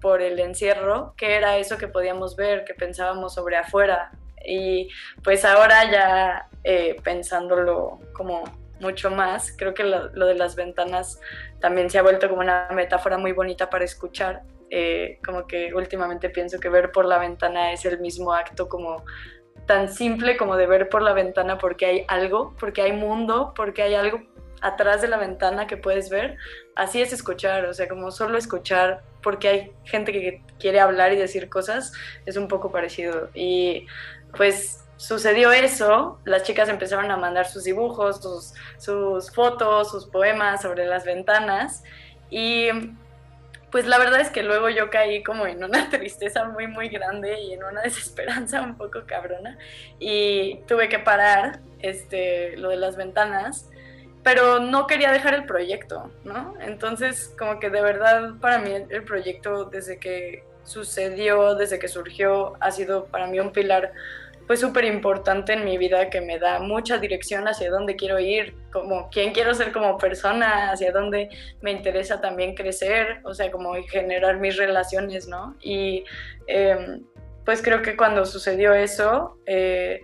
[0.02, 1.14] por el encierro?
[1.18, 4.12] ¿Qué era eso que podíamos ver, que pensábamos sobre afuera?
[4.46, 4.90] Y
[5.24, 8.44] pues ahora ya eh, pensándolo como
[8.84, 9.54] mucho más.
[9.58, 11.20] Creo que lo, de las ventanas
[11.64, 14.42] también se ha vuelto como una metáfora muy bonita para escuchar.
[14.70, 19.06] Eh, como que últimamente pienso que ver por la ventana es el mismo acto como
[19.66, 23.82] tan simple como de ver por la ventana porque hay algo, porque hay mundo, porque
[23.82, 24.22] hay algo
[24.60, 26.36] atrás de la ventana que puedes ver.
[26.76, 31.16] Así es escuchar, o sea, como solo escuchar porque hay gente que quiere hablar y
[31.16, 31.94] decir cosas,
[32.26, 33.30] es un poco parecido.
[33.34, 33.88] Y
[34.36, 38.22] pues sucedió eso, las chicas empezaron a mandar sus dibujos,
[38.78, 41.84] sus, fotos, sus poemas sobre las ventanas
[42.30, 42.70] y
[43.70, 47.38] pues la verdad es que luego yo caí como en una tristeza muy muy grande
[47.38, 49.58] y en una desesperanza un poco cabrona
[50.00, 53.70] y tuve que parar este lo de las ventanas
[54.24, 56.54] pero no quería dejar el proyecto, ¿no?
[56.62, 62.54] Entonces, como que de verdad para mí el, proyecto desde que sucedió, desde que surgió,
[62.62, 63.92] ha sido para mí un pilar
[64.48, 68.56] pues súper importante en mi vida que me da mucha dirección hacia dónde quiero ir,
[68.72, 71.30] como quién quiero ser como persona, hacia dónde
[71.62, 75.56] me interesa también crecer, o sea, como generar mis relaciones, ¿no?
[75.62, 76.04] Y
[76.48, 77.04] em,
[77.46, 80.02] pues creo que cuando sucedió eso, eh,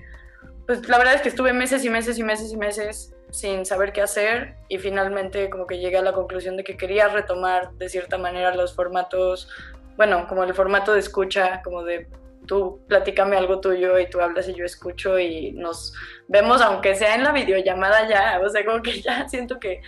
[0.65, 3.91] pues la verdad es que estuve meses y meses y meses y meses sin saber
[3.91, 7.89] qué hacer y finalmente como que llegué a la conclusión de que quería retomar de
[7.89, 9.49] cierta manera los formatos,
[9.97, 12.08] bueno, como el formato de escucha, como de
[12.49, 15.93] tú platícame algo tuyo y tú hablas y yo escucho y nos
[16.27, 19.81] vemos, aunque sea en la videollamada ya, o sea, como que ya siento que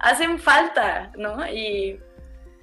[0.00, 1.48] hacen falta, ¿no?
[1.48, 2.00] Y,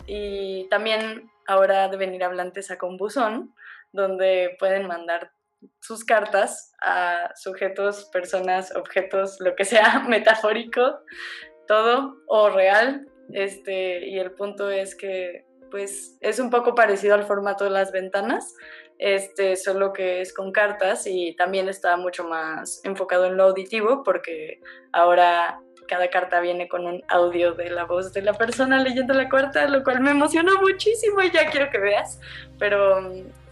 [0.08, 3.56] y también ahora de venir hablantes a un buzón,
[3.94, 5.32] donde pueden mandar
[5.80, 11.00] sus cartas a sujetos, personas, objetos, lo que sea, metafórico,
[11.66, 13.08] todo o real.
[13.32, 17.92] Este, y el punto es que pues es un poco parecido al formato de las
[17.92, 18.54] ventanas,
[18.98, 24.04] este, solo que es con cartas y también está mucho más enfocado en lo auditivo
[24.04, 29.14] porque ahora cada carta viene con un audio de la voz de la persona leyendo
[29.14, 32.20] la carta, lo cual me emociona muchísimo y ya quiero que veas,
[32.58, 33.00] pero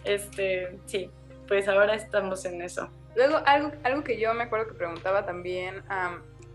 [0.03, 1.09] este, sí,
[1.47, 2.89] pues ahora estamos en eso.
[3.15, 5.83] Luego, algo, algo que yo me acuerdo que preguntaba también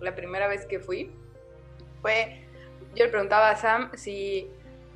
[0.01, 1.13] la primera vez que fui,
[2.03, 2.45] fue,
[2.95, 4.51] yo le preguntaba a Sam si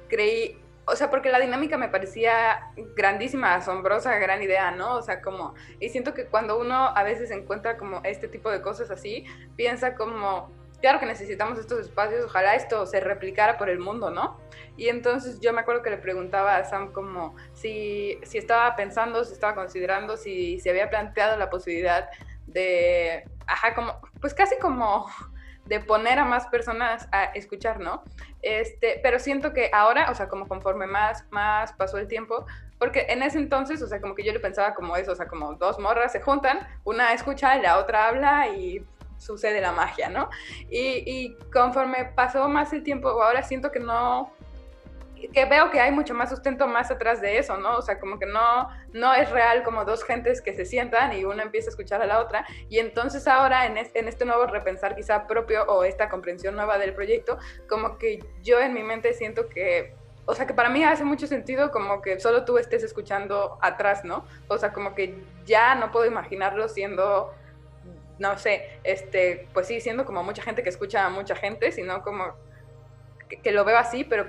[0.08, 4.96] creí, o sea, porque la dinámica me parecía grandísima, asombrosa, gran idea, ¿no?
[4.96, 8.62] O sea, como, y siento que cuando uno a veces encuentra como este tipo de
[8.62, 9.24] cosas así,
[9.56, 14.40] piensa como, claro que necesitamos estos espacios, ojalá esto se replicara por el mundo, ¿no?
[14.76, 19.24] Y entonces yo me acuerdo que le preguntaba a Sam como si, si estaba pensando,
[19.24, 22.10] si estaba considerando, si se había planteado la posibilidad
[22.46, 25.06] de, ajá, como, pues casi como
[25.72, 28.04] de poner a más personas a escuchar, ¿no?
[28.42, 32.44] Este, pero siento que ahora, o sea, como conforme más, más pasó el tiempo,
[32.78, 35.28] porque en ese entonces, o sea, como que yo le pensaba como eso, o sea,
[35.28, 38.84] como dos morras se juntan, una escucha y la otra habla y
[39.16, 40.28] sucede la magia, ¿no?
[40.68, 44.30] Y, y conforme pasó más el tiempo, ahora siento que no,
[45.28, 47.76] que veo que hay mucho más sustento más atrás de eso, ¿no?
[47.76, 51.24] O sea, como que no, no es real como dos gentes que se sientan y
[51.24, 52.46] una empieza a escuchar a la otra.
[52.68, 56.94] Y entonces ahora en, en este nuevo repensar quizá propio o esta comprensión nueva del
[56.94, 61.04] proyecto, como que yo en mi mente siento que o sea que para mí hace
[61.04, 64.24] mucho sentido como que solo tú estés escuchando atrás, ¿no?
[64.48, 67.34] O sea, como que ya no puedo imaginarlo siendo,
[68.18, 72.02] no sé, este, pues sí, siendo como mucha gente que escucha a mucha gente, sino
[72.02, 72.36] como
[73.28, 74.26] que, que lo veo así, pero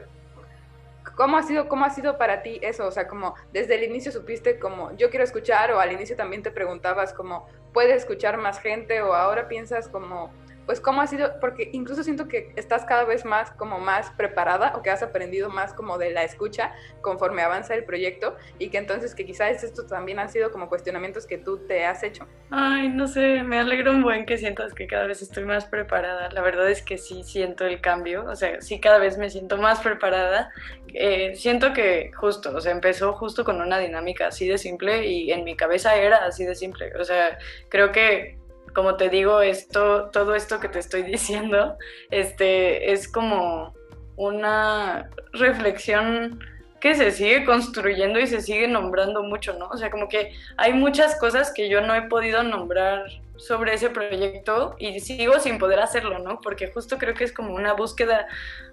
[1.16, 2.88] ¿Cómo ha sido, cómo ha sido para ti eso?
[2.88, 6.44] O sea, como desde el inicio supiste como yo quiero escuchar o al inicio también
[6.44, 10.32] te preguntabas como puedes escuchar más gente o ahora piensas como
[10.66, 14.74] pues cómo ha sido, porque incluso siento que estás cada vez más como más preparada
[14.76, 18.78] o que has aprendido más como de la escucha conforme avanza el proyecto y que
[18.78, 22.28] entonces que quizás estos también han sido como cuestionamientos que tú te has hecho.
[22.50, 26.30] Ay, no sé, me alegra un buen que sientas que cada vez estoy más preparada.
[26.32, 29.58] La verdad es que sí siento el cambio, o sea, sí cada vez me siento
[29.58, 30.52] más preparada.
[30.94, 35.32] Eh, siento que justo, o sea, empezó justo con una dinámica así de simple y
[35.32, 36.92] en mi cabeza era así de simple.
[37.00, 37.38] O sea,
[37.70, 38.38] creo que
[38.74, 41.78] como te digo, esto, todo esto que te estoy diciendo,
[42.12, 43.74] este, es como
[44.16, 46.40] una reflexión
[46.80, 49.70] que se sigue construyendo y se sigue nombrando mucho, ¿no?
[49.70, 53.06] O sea, como que hay muchas cosas que yo no he podido nombrar
[53.38, 56.42] sobre ese proyecto y sigo sin poder hacerlo, ¿no?
[56.42, 58.28] Porque justo creo que es como una búsqueda,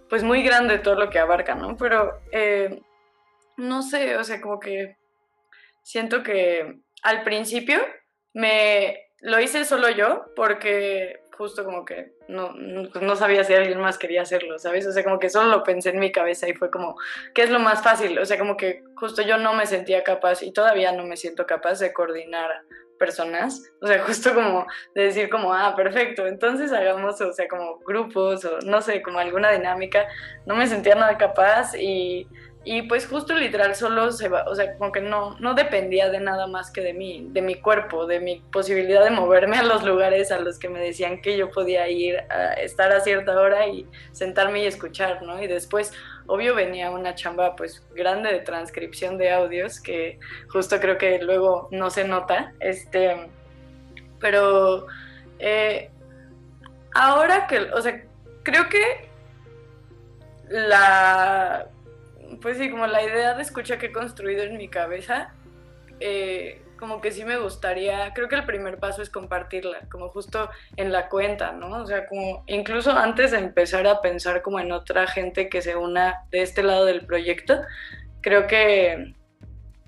[0.09, 1.77] pues muy grande todo lo que abarca, ¿no?
[1.77, 2.83] Pero, eh,
[3.57, 4.97] no sé, o sea, como que
[5.83, 7.79] siento que al principio
[8.33, 13.97] me lo hice solo yo porque justo como que no, no, sabía si alguien más
[13.97, 14.87] quería hacerlo, ¿sabes?
[14.87, 16.97] O sea, como que solo lo pensé en mi cabeza y fue como,
[17.33, 18.19] ¿qué es lo más fácil?
[18.19, 21.47] O sea, como que justo yo no me sentía capaz y todavía no me siento
[21.47, 22.63] capaz de coordinar
[22.99, 27.79] personas, o sea, justo como de decir como, ah, perfecto, entonces hagamos, o sea, como
[27.79, 30.07] grupos o no sé, como alguna dinámica,
[30.45, 32.29] no me sentía nada capaz y
[32.63, 36.21] y pues justo literal solo se va, o sea, como que no, no dependía de
[36.21, 39.83] nada más que de mí, de mi cuerpo, de mi posibilidad de moverme a los
[39.83, 43.67] lugares a los que me decían que yo podía ir a estar a cierta hora
[43.67, 45.43] y sentarme y escuchar, ¿no?
[45.43, 45.95] Y después,
[46.27, 51.69] obvio, venía una chamba pues grande de transcripción de audios que justo creo que luego
[51.71, 53.31] no se nota, este,
[54.21, 54.87] Pero
[55.39, 55.91] eh,
[56.95, 58.05] ahora que, o sea,
[58.43, 59.09] creo que
[60.51, 61.71] la,
[62.41, 65.35] pues sí, como la idea de escucha que he construido en mi cabeza,
[66.01, 70.49] eh, como que sí me gustaría, creo que el primer paso es compartirla, como justo
[70.77, 71.83] en la cuenta, ¿no?
[71.83, 75.77] O sea, como incluso antes de empezar a pensar como en otra gente que se
[75.77, 77.61] una de este lado del proyecto,
[78.23, 79.15] creo que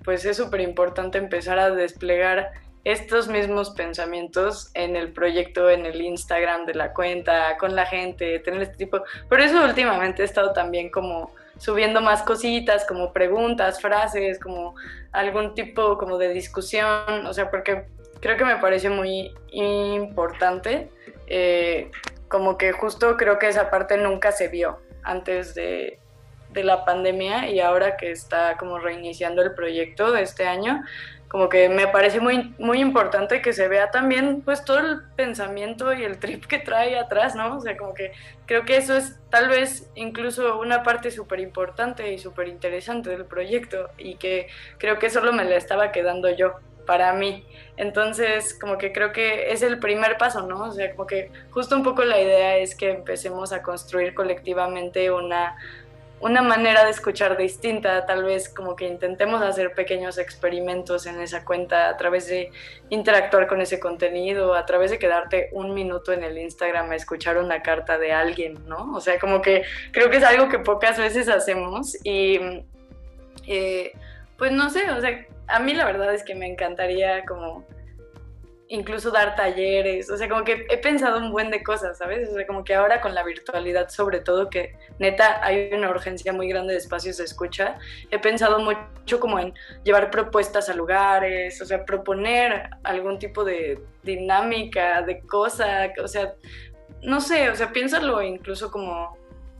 [0.03, 2.51] pues es súper importante empezar a desplegar
[2.83, 8.39] estos mismos pensamientos en el proyecto, en el Instagram de la cuenta, con la gente,
[8.39, 9.01] tener este tipo.
[9.29, 14.75] Por eso últimamente he estado también como subiendo más cositas, como preguntas, frases, como
[15.11, 17.85] algún tipo como de discusión, o sea, porque
[18.19, 20.89] creo que me parece muy importante,
[21.27, 21.91] eh,
[22.27, 25.99] como que justo creo que esa parte nunca se vio antes de,
[26.51, 30.83] de la pandemia y ahora que está como reiniciando el proyecto de este año,
[31.33, 35.91] como que me parece muy, muy importante que se vea también pues todo el pensamiento
[35.91, 37.57] y el trip que trae atrás, ¿no?
[37.57, 38.11] O sea, como que
[38.45, 43.25] creo que eso es tal vez incluso una parte súper importante y súper interesante del
[43.25, 44.45] proyecto y que
[44.77, 46.53] creo que solo me la estaba quedando yo
[46.85, 47.43] para mí.
[47.77, 50.65] Entonces, como que creo que es el primer paso, ¿no?
[50.65, 55.09] O sea, como que justo un poco la idea es que empecemos a construir colectivamente
[55.09, 55.57] una
[56.23, 61.43] una manera de escuchar distinta, tal vez como que intentemos hacer pequeños experimentos en esa
[61.43, 62.49] cuenta a través de
[62.89, 67.37] interactuar con ese contenido, a través de quedarte un minuto en el Instagram a escuchar
[67.37, 68.93] una carta de alguien, ¿no?
[68.95, 72.39] O sea, como que creo que es algo que pocas veces hacemos y
[73.45, 73.91] eh,
[74.37, 77.65] pues no sé, o sea, a mí la verdad es que me encantaría como
[78.67, 82.29] incluso dar talleres, o sea, como que he pensado un buen de cosas, ¿sabes?
[82.29, 86.33] O sea, como que ahora con la virtualidad sobre todo, que neta hay una urgencia
[86.33, 87.77] muy grande de espacios de escucha,
[88.09, 89.53] he pensado mucho como en
[89.83, 96.33] llevar propuestas a lugares, o sea, proponer algún tipo de dinámica, de cosa, o sea,
[97.01, 99.17] no sé, o sea, piénsalo incluso como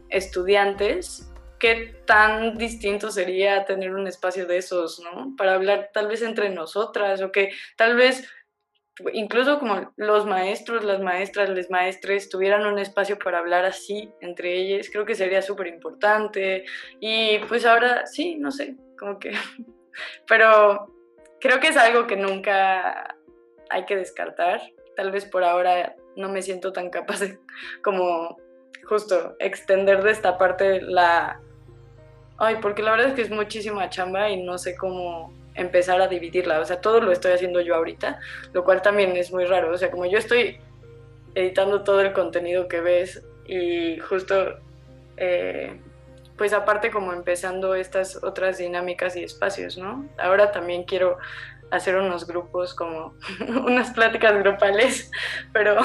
[0.09, 1.29] estudiantes,
[1.59, 5.33] qué tan distinto sería tener un espacio de esos, ¿no?
[5.37, 8.27] Para hablar tal vez entre nosotras o que tal vez
[9.13, 14.55] incluso como los maestros, las maestras, les maestres tuvieran un espacio para hablar así entre
[14.55, 16.65] ellos, creo que sería súper importante.
[16.99, 19.31] Y pues ahora sí, no sé, como que...
[20.27, 20.91] Pero
[21.39, 23.15] creo que es algo que nunca
[23.69, 24.61] hay que descartar.
[24.95, 27.39] Tal vez por ahora no me siento tan capaz de
[27.83, 28.37] como
[28.87, 31.39] justo extender de esta parte la...
[32.37, 36.07] Ay, porque la verdad es que es muchísima chamba y no sé cómo empezar a
[36.07, 36.59] dividirla.
[36.59, 38.19] O sea, todo lo estoy haciendo yo ahorita,
[38.53, 39.71] lo cual también es muy raro.
[39.71, 40.59] O sea, como yo estoy
[41.35, 44.59] editando todo el contenido que ves y justo,
[45.17, 45.79] eh,
[46.37, 50.07] pues aparte como empezando estas otras dinámicas y espacios, ¿no?
[50.17, 51.17] Ahora también quiero
[51.71, 53.13] hacer unos grupos como
[53.65, 55.11] unas pláticas grupales,
[55.51, 55.77] pero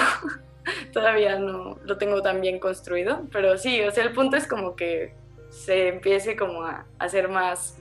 [0.92, 3.22] todavía no lo tengo tan bien construido.
[3.32, 5.14] Pero sí, o sea, el punto es como que
[5.50, 7.78] se empiece como a hacer más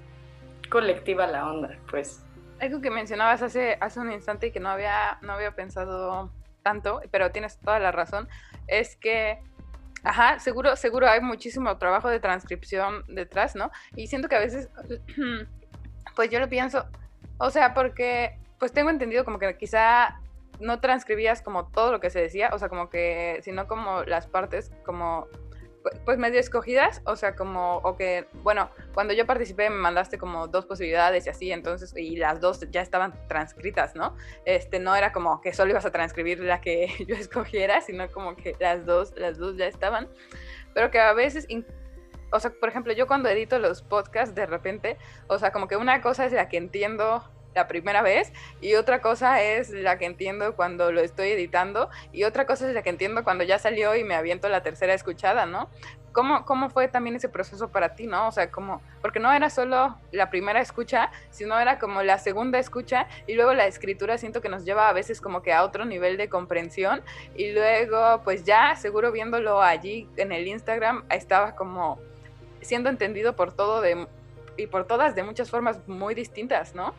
[0.69, 2.23] colectiva la onda, pues.
[2.59, 6.31] Algo que mencionabas hace, hace un instante y que no había, no había pensado
[6.63, 8.27] tanto, pero tienes toda la razón,
[8.67, 9.39] es que,
[10.03, 13.71] ajá, seguro, seguro hay muchísimo trabajo de transcripción detrás, ¿no?
[13.95, 14.69] Y siento que a veces,
[16.15, 16.85] pues yo lo pienso,
[17.37, 20.19] o sea, porque, pues tengo entendido como que quizá
[20.59, 24.27] no transcribías como todo lo que se decía, o sea, como que, sino como las
[24.27, 25.27] partes, como
[26.05, 30.47] pues medio escogidas, o sea, como, o que, bueno, cuando yo participé me mandaste como
[30.47, 34.15] dos posibilidades y así, entonces, y las dos ya estaban transcritas, ¿no?
[34.45, 38.35] Este, no era como que solo ibas a transcribir la que yo escogiera, sino como
[38.35, 40.09] que las dos, las dos ya estaban,
[40.73, 41.47] pero que a veces,
[42.31, 44.97] o sea, por ejemplo, yo cuando edito los podcasts, de repente,
[45.27, 47.23] o sea, como que una cosa es la que entiendo
[47.57, 48.31] la primera vez
[48.61, 52.75] y otra cosa es la que entiendo cuando lo estoy editando y otra cosa es
[52.75, 55.69] la que entiendo cuando ya salió y me aviento la tercera escuchada, ¿no?
[56.11, 58.27] ¿Cómo, ¿Cómo fue también ese proceso para ti, no?
[58.27, 62.59] O sea, como, porque no era solo la primera escucha, sino era como la segunda
[62.59, 65.83] escucha y luego la escritura siento que nos lleva a veces como que a otro
[65.85, 67.01] nivel de comprensión
[67.35, 71.99] y luego pues ya seguro viéndolo allí en el Instagram estaba como
[72.61, 74.07] siendo entendido por todo de,
[74.57, 76.93] y por todas de muchas formas muy distintas, ¿no?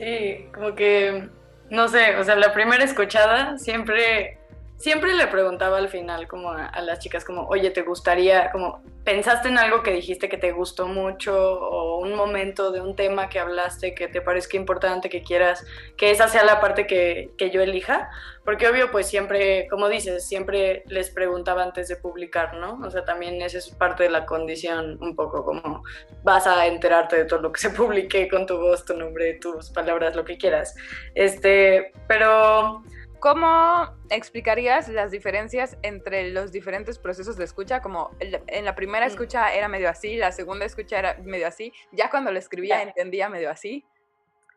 [0.00, 1.28] Sí, como que,
[1.68, 4.39] no sé, o sea, la primera escuchada siempre,
[4.80, 9.48] siempre le preguntaba al final como a, las chicas como, oye, ¿te gustaría, como, pensaste
[9.48, 13.38] en algo que dijiste que te gustó mucho o un momento de un tema que
[13.38, 15.66] hablaste que te parezca importante, que quieras
[15.98, 18.08] que esa sea la parte que, que yo elija?
[18.42, 22.80] Porque obvio, pues siempre, como dices, siempre les preguntaba antes de publicar, ¿no?
[22.82, 25.82] O sea, también esa es parte de la condición, un poco como
[26.24, 29.68] vas a enterarte de todo lo que se publique con tu voz, tu nombre, tus
[29.68, 30.74] palabras, lo que quieras.
[31.14, 32.82] Este, pero
[33.20, 37.82] ¿Cómo explicarías las diferencias entre los diferentes procesos de escucha?
[37.82, 39.10] Como en la primera mm.
[39.10, 43.28] escucha era medio así, la segunda escucha era medio así, ya cuando lo escribía entendía
[43.28, 43.84] medio así.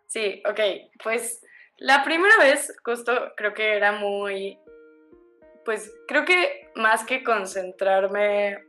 [0.07, 0.59] Sí, ok,
[1.03, 1.45] pues
[1.77, 4.57] la primera vez justo creo que era muy,
[5.65, 8.63] pues creo que más que concentrarme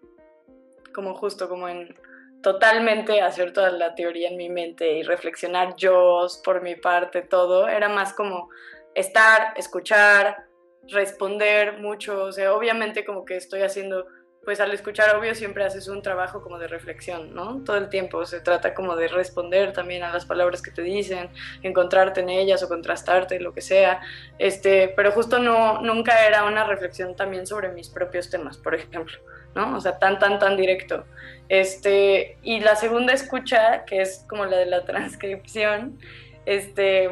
[0.92, 1.94] como justo como en
[2.42, 7.68] totalmente hacer toda la teoría en mi mente y reflexionar yo por mi parte, todo,
[7.68, 8.50] era más como
[8.94, 10.46] estar, escuchar,
[10.88, 14.06] responder mucho, o sea, obviamente como que estoy haciendo,
[14.44, 17.62] pues al escuchar obvio siempre haces un trabajo como de reflexión, ¿no?
[17.64, 21.30] Todo el tiempo se trata como de responder también a las palabras que te dicen,
[21.62, 24.02] encontrarte en ellas o contrastarte, lo que sea,
[24.38, 29.16] este, pero justo no, nunca era una reflexión también sobre mis propios temas, por ejemplo,
[29.54, 29.76] ¿no?
[29.76, 31.04] O sea, tan, tan, tan directo.
[31.48, 35.98] Este, y la segunda escucha, que es como la de la transcripción,
[36.46, 37.08] este,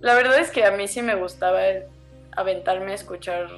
[0.00, 1.60] la verdad es que a mí sí me gustaba
[2.32, 3.48] aventarme a escuchar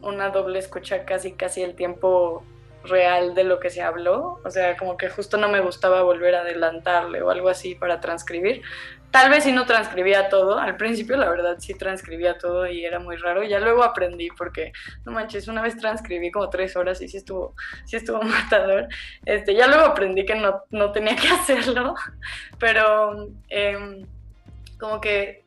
[0.00, 2.44] una doble escucha casi casi el tiempo
[2.84, 6.34] real de lo que se habló, o sea, como que justo no me gustaba volver
[6.34, 8.62] a adelantarle o algo así para transcribir.
[9.10, 12.98] Tal vez si no transcribía todo, al principio la verdad sí transcribía todo y era
[12.98, 14.72] muy raro, ya luego aprendí porque,
[15.04, 18.88] no manches, una vez transcribí como tres horas y sí estuvo, sí estuvo matador,
[19.26, 21.94] este, ya luego aprendí que no, no tenía que hacerlo,
[22.58, 24.06] pero em,
[24.78, 25.41] como que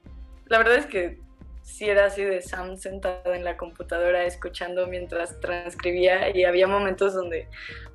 [0.45, 1.19] la verdad es que
[1.65, 7.13] sí era así de Sam sentado en la computadora escuchando mientras transcribía y había momentos
[7.13, 7.47] donde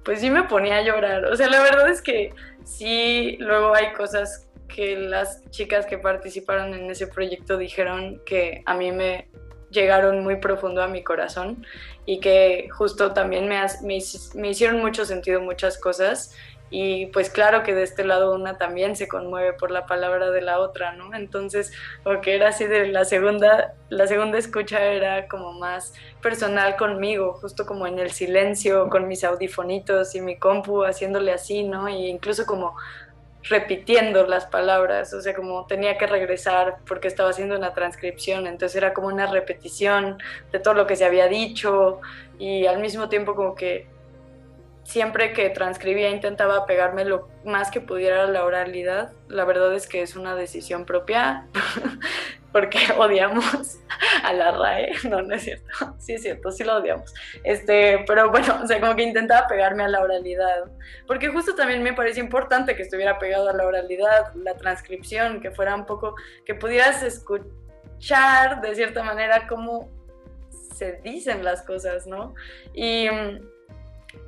[0.04, 1.24] pues sí me ponía a llorar.
[1.26, 2.34] O sea, la verdad es que
[2.64, 8.74] sí, luego hay cosas que las chicas que participaron en ese proyecto dijeron que a
[8.74, 9.28] mí me
[9.70, 11.64] llegaron muy profundo a mi corazón
[12.06, 13.98] y que justo también me, me,
[14.34, 16.34] me hicieron mucho sentido muchas cosas
[16.70, 20.40] y pues claro que de este lado una también se conmueve por la palabra de
[20.40, 21.12] la otra, ¿no?
[21.14, 21.72] Entonces,
[22.04, 25.92] porque era así de la segunda, la segunda escucha era como más
[26.22, 31.64] personal conmigo, justo como en el silencio, con mis audifonitos y mi compu haciéndole así,
[31.64, 31.88] ¿no?
[31.88, 32.76] Y incluso como
[33.42, 38.76] repitiendo las palabras, o sea, como tenía que regresar porque estaba haciendo una transcripción, entonces
[38.76, 40.18] era como una repetición
[40.52, 42.00] de todo lo que se había dicho
[42.38, 43.86] y al mismo tiempo como que
[44.84, 49.12] siempre que transcribía intentaba pegarme lo más que pudiera a la oralidad.
[49.28, 51.46] La verdad es que es una decisión propia,
[52.52, 53.78] porque odiamos
[54.24, 54.92] a la RAE.
[55.08, 55.64] No, no es cierto.
[55.98, 57.14] Sí es cierto, sí lo odiamos.
[57.44, 60.70] Este, pero bueno, como que intentaba pegarme a la oralidad,
[61.06, 65.50] porque justo también me parece importante que estuviera pegado a la oralidad, la transcripción, que
[65.50, 66.14] fuera un poco,
[66.44, 69.90] que pudieras escuchar de cierta manera cómo
[70.74, 72.34] se dicen las cosas, ¿no?
[72.72, 73.06] Y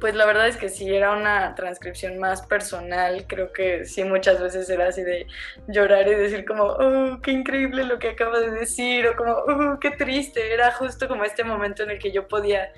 [0.00, 4.40] pues la verdad es que si era una transcripción más personal, creo que sí muchas
[4.40, 5.26] veces era así de
[5.68, 9.78] llorar y decir como, oh, qué increíble lo que acaba de decir, o como, oh,
[9.80, 10.52] qué triste.
[10.52, 12.72] Era justo como este momento en el que yo podía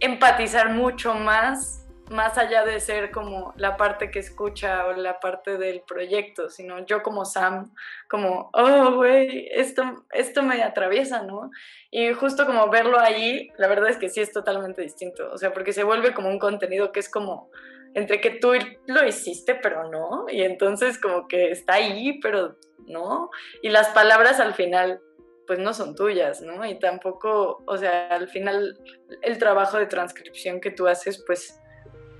[0.00, 5.58] empatizar mucho más más allá de ser como la parte que escucha o la parte
[5.58, 7.74] del proyecto, sino yo como Sam,
[8.08, 11.50] como, oh, güey, esto, esto me atraviesa, ¿no?
[11.90, 15.52] Y justo como verlo ahí, la verdad es que sí es totalmente distinto, o sea,
[15.52, 17.50] porque se vuelve como un contenido que es como
[17.94, 18.52] entre que tú
[18.86, 23.30] lo hiciste, pero no, y entonces como que está ahí, pero no,
[23.62, 25.00] y las palabras al final
[25.46, 26.66] pues no son tuyas, ¿no?
[26.66, 28.78] Y tampoco, o sea, al final
[29.22, 31.60] el trabajo de transcripción que tú haces, pues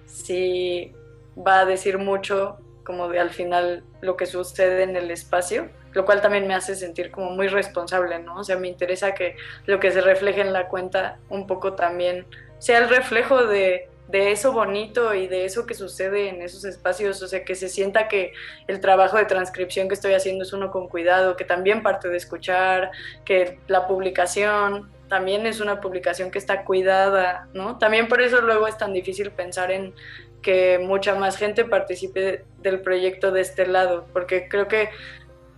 [0.06, 0.94] sí
[1.36, 6.04] va a decir mucho como de al final lo que sucede en el espacio, lo
[6.04, 8.38] cual también me hace sentir como muy responsable, ¿no?
[8.38, 9.36] O sea, me interesa que
[9.66, 12.26] lo que se refleje en la cuenta un poco también
[12.58, 17.20] sea el reflejo de, de eso bonito y de eso que sucede en esos espacios,
[17.22, 18.32] o sea, que se sienta que
[18.68, 22.16] el trabajo de transcripción que estoy haciendo es uno con cuidado, que también parte de
[22.16, 22.92] escuchar,
[23.24, 27.78] que la publicación también es una publicación que está cuidada, ¿no?
[27.78, 29.94] También por eso luego es tan difícil pensar en
[30.42, 34.90] que mucha más gente participe del proyecto de este lado, porque creo que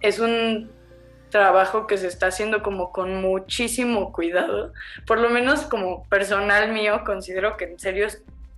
[0.01, 0.71] es un
[1.31, 4.73] trabajo que se está haciendo como con muchísimo cuidado,
[5.07, 8.07] por lo menos como personal mío considero que en serio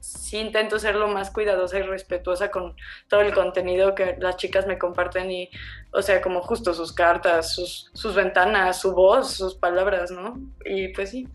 [0.01, 2.75] sí intento ser lo más cuidadosa y respetuosa con
[3.09, 5.51] todo el contenido que las chicas me comparten y,
[5.93, 10.41] o sea, como justo sus cartas, sus, sus ventanas, su voz, sus palabras, ¿no?
[10.65, 11.29] Y pues sí.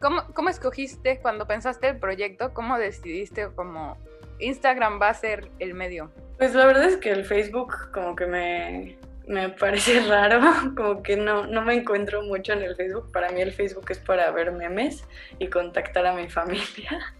[0.00, 2.54] cómo, cómo escogiste cuando pensaste el proyecto?
[2.54, 3.96] ¿Cómo decidiste como
[4.40, 6.10] Instagram va a ser el medio?
[6.38, 8.98] Pues la verdad es que el Facebook como que me,
[9.28, 10.40] me parece raro,
[10.76, 13.12] como que no, no me encuentro mucho en el Facebook.
[13.12, 15.04] Para mí el Facebook es para ver memes
[15.38, 17.14] y contactar a mi familia.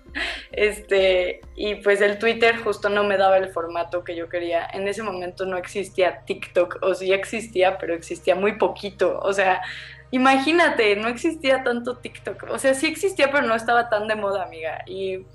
[0.52, 4.66] Este, y pues el Twitter justo no me daba el formato que yo quería.
[4.72, 9.18] En ese momento no existía TikTok, o sí existía, pero existía muy poquito.
[9.20, 9.62] O sea,
[10.10, 12.44] imagínate, no existía tanto TikTok.
[12.50, 14.82] O sea, sí existía, pero no estaba tan de moda, amiga.
[14.86, 15.26] Y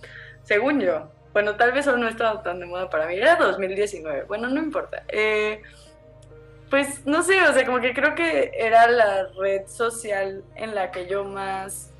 [0.43, 3.15] según yo, bueno, tal vez aún no estaba tan de moda para mí.
[3.15, 4.23] Era 2019.
[4.23, 5.03] Bueno, no importa.
[5.07, 5.61] Eh,
[6.69, 10.89] pues no sé, o sea, como que creo que era la red social en la
[10.89, 11.92] que yo más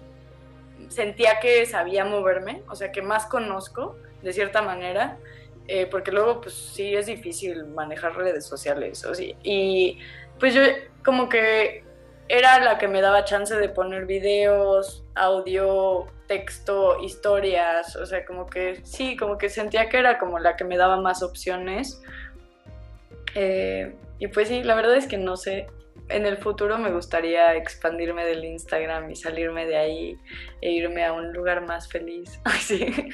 [0.90, 5.18] sentía que sabía moverme, o sea, que más conozco de cierta manera,
[5.68, 10.00] eh, porque luego pues sí es difícil manejar redes sociales, sí, y
[10.40, 10.62] pues yo
[11.04, 11.84] como que
[12.30, 18.48] era la que me daba chance de poner videos, audio, texto, historias, o sea, como
[18.48, 22.02] que sí, como que sentía que era como la que me daba más opciones.
[23.36, 25.68] Eh, y pues sí, la verdad es que no sé,
[26.10, 30.20] en el futuro me gustaría expandirme del Instagram y salirme de ahí
[30.62, 32.40] e irme a un lugar más feliz.
[32.44, 33.10] Ay, sí.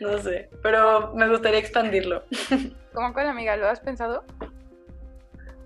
[0.00, 2.24] No sé, pero me gustaría expandirlo.
[2.92, 3.56] ¿Cómo cuál, amiga?
[3.56, 4.24] ¿Lo has pensado?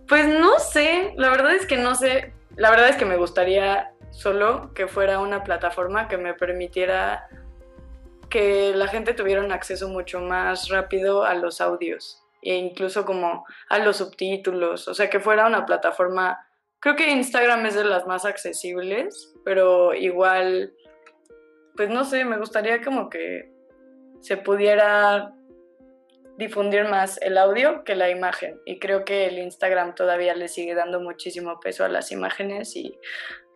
[0.07, 2.33] Pues no sé, la verdad es que no sé.
[2.57, 7.29] La verdad es que me gustaría solo que fuera una plataforma que me permitiera
[8.31, 13.45] que la gente tuviera un acceso mucho más rápido a los audios e incluso como
[13.69, 16.47] a los subtítulos, o sea, que fuera una plataforma,
[16.81, 20.73] creo que Instagram es de las más accesibles, pero igual,
[21.77, 23.53] pues no sé, me gustaría como que
[24.21, 25.35] se pudiera
[26.39, 30.75] difundir más el audio que la imagen y creo que el Instagram todavía le sigue
[30.75, 32.97] dando muchísimo peso a las imágenes y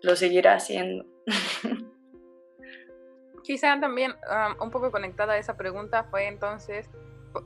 [0.03, 1.05] lo seguirá haciendo.
[3.45, 6.91] Quizá también um, un poco conectada a esa pregunta fue entonces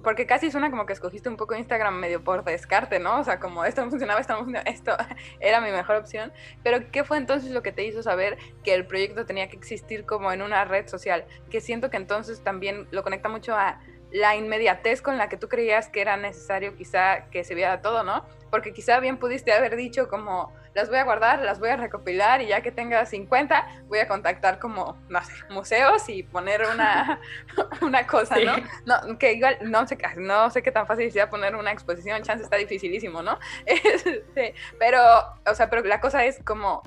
[0.02, 3.20] porque casi suena como que escogiste un poco Instagram medio por descarte, ¿no?
[3.20, 4.96] O sea, como esto no funcionaba, esto funcionaba, esto
[5.40, 6.32] era mi mejor opción.
[6.62, 10.04] Pero ¿qué fue entonces lo que te hizo saber que el proyecto tenía que existir
[10.04, 11.24] como en una red social?
[11.50, 13.80] Que siento que entonces también lo conecta mucho a
[14.10, 18.02] la inmediatez con la que tú creías que era necesario quizá que se viera todo,
[18.02, 18.24] ¿no?
[18.50, 22.42] Porque quizá bien pudiste haber dicho como las voy a guardar, las voy a recopilar
[22.42, 27.18] y ya que tenga 50 voy a contactar como, no sé, museos y poner una,
[27.80, 28.56] una cosa, ¿no?
[28.84, 29.18] ¿no?
[29.18, 32.56] Que igual no sé, no sé qué tan fácil sea poner una exposición, chance está
[32.56, 33.38] dificilísimo, ¿no?
[33.66, 35.00] Este, pero,
[35.46, 36.82] o sea, pero la cosa es como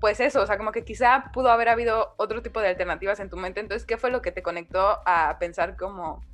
[0.00, 3.30] pues eso, o sea, como que quizá pudo haber habido otro tipo de alternativas en
[3.30, 3.60] tu mente.
[3.60, 6.24] Entonces, ¿qué fue lo que te conectó a pensar como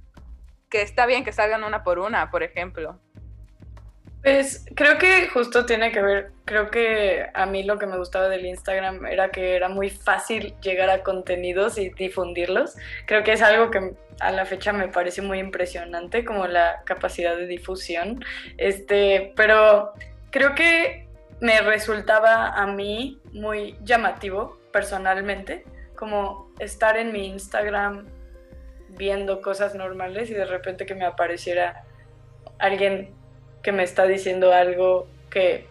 [0.70, 2.98] que está bien que salgan una por una, por ejemplo?
[4.22, 8.28] Pues creo que justo tiene que ver, creo que a mí lo que me gustaba
[8.28, 12.74] del Instagram era que era muy fácil llegar a contenidos y difundirlos.
[13.06, 17.36] Creo que es algo que a la fecha me parece muy impresionante, como la capacidad
[17.36, 18.24] de difusión.
[18.56, 19.92] Este, pero
[20.30, 21.06] creo que
[21.40, 25.64] me resultaba a mí muy llamativo personalmente,
[25.94, 28.06] como estar en mi Instagram
[28.90, 31.84] viendo cosas normales y de repente que me apareciera
[32.58, 33.14] alguien
[33.62, 35.66] que me está diciendo algo que,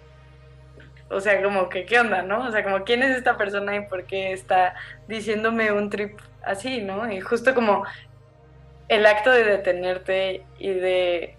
[1.09, 2.47] o sea, como que, ¿qué onda, no?
[2.47, 4.75] O sea, como, ¿quién es esta persona y por qué está
[5.07, 7.11] diciéndome un trip así, no?
[7.11, 7.85] Y justo como
[8.87, 11.35] el acto de detenerte y de,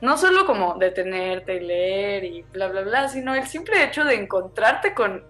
[0.00, 4.14] no solo como detenerte y leer y bla, bla, bla, sino el simple hecho de
[4.14, 5.24] encontrarte con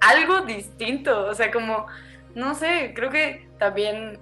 [0.00, 1.86] algo distinto, o sea, como,
[2.34, 4.18] no sé, creo que también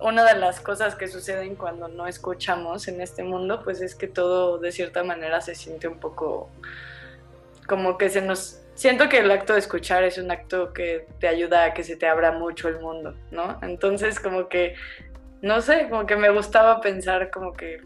[0.00, 4.06] una de las cosas que suceden cuando no escuchamos en este mundo, pues es que
[4.06, 6.50] todo de cierta manera se siente un poco
[7.66, 8.62] como que se nos...
[8.74, 11.96] Siento que el acto de escuchar es un acto que te ayuda a que se
[11.96, 13.58] te abra mucho el mundo, ¿no?
[13.62, 14.74] Entonces como que,
[15.40, 17.80] no sé, como que me gustaba pensar como que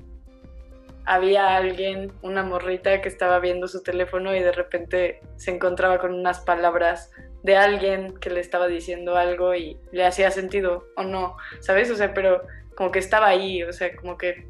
[1.05, 6.13] había alguien, una morrita que estaba viendo su teléfono y de repente se encontraba con
[6.13, 7.11] unas palabras
[7.43, 11.91] de alguien que le estaba diciendo algo y le hacía sentido o no, ¿sabes?
[11.91, 12.43] O sea, pero
[12.75, 14.47] como que estaba ahí, o sea, como que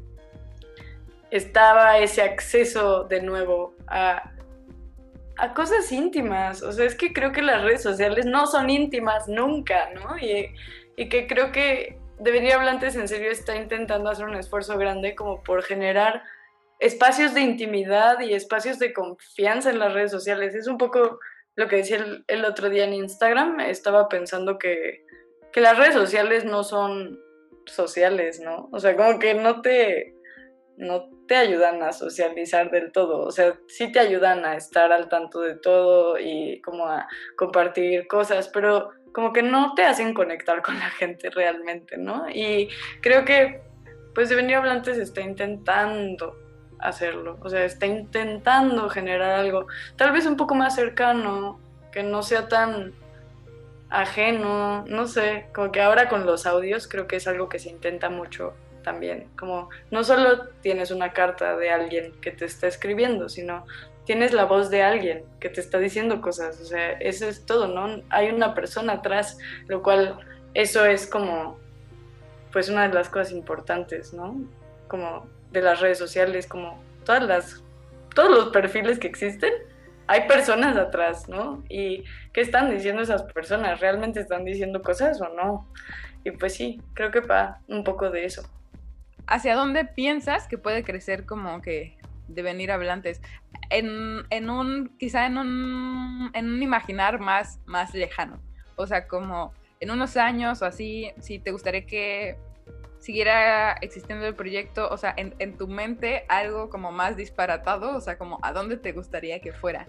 [1.31, 4.31] estaba ese acceso de nuevo a,
[5.37, 6.61] a cosas íntimas.
[6.61, 10.17] O sea, es que creo que las redes sociales no son íntimas nunca, ¿no?
[10.17, 10.53] Y,
[10.97, 15.41] y que creo que Debería Hablantes en serio está intentando hacer un esfuerzo grande como
[15.41, 16.21] por generar
[16.79, 20.53] espacios de intimidad y espacios de confianza en las redes sociales.
[20.53, 21.19] Es un poco
[21.55, 25.05] lo que decía el, otro día en Instagram, estaba pensando que,
[25.51, 27.19] que, las redes sociales no son
[27.65, 28.69] sociales, ¿no?
[28.71, 30.15] O sea, como que no te,
[30.77, 35.09] no te ayudan a socializar del todo, o sea, sí te ayudan a estar al
[35.09, 40.61] tanto de todo y como a compartir cosas, pero como que no te hacen conectar
[40.61, 42.29] con la gente realmente, ¿no?
[42.29, 42.69] Y
[43.01, 43.61] creo que,
[44.15, 46.35] pues, de venir Hablantes está intentando
[46.81, 47.37] hacerlo.
[47.41, 51.59] O sea, está intentando generar algo tal vez un poco más cercano,
[51.91, 52.93] que no sea tan
[53.89, 57.69] ajeno, no sé, como que ahora con los audios creo que es algo que se
[57.69, 58.53] intenta mucho
[58.83, 63.65] también, como no solo tienes una carta de alguien que te está escribiendo, sino
[64.05, 67.67] tienes la voz de alguien que te está diciendo cosas, o sea, eso es todo,
[67.67, 68.01] ¿no?
[68.09, 70.19] Hay una persona atrás, lo cual
[70.53, 71.59] eso es como,
[72.51, 74.35] pues una de las cosas importantes, ¿no?
[74.87, 77.63] Como de las redes sociales, como todas las,
[78.15, 79.51] todos los perfiles que existen,
[80.07, 81.63] hay personas atrás, ¿no?
[81.69, 85.67] Y qué están diciendo esas personas, ¿realmente están diciendo cosas o no?
[86.23, 88.43] Y pues sí, creo que va un poco de eso.
[89.27, 91.97] ¿Hacia dónde piensas que puede crecer como que
[92.27, 93.21] devenir hablantes?
[93.69, 98.41] En, en un, quizá en un, en un imaginar más, más lejano.
[98.75, 102.37] O sea, como en unos años o así, si te gustaría que
[103.01, 107.99] siguiera existiendo el proyecto, o sea, en, en, tu mente algo como más disparatado, o
[107.99, 109.87] sea, como a dónde te gustaría que fuera.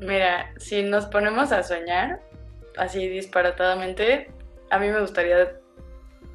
[0.00, 2.20] Mira, si nos ponemos a soñar
[2.76, 4.30] así disparatadamente,
[4.70, 5.58] a mí me gustaría,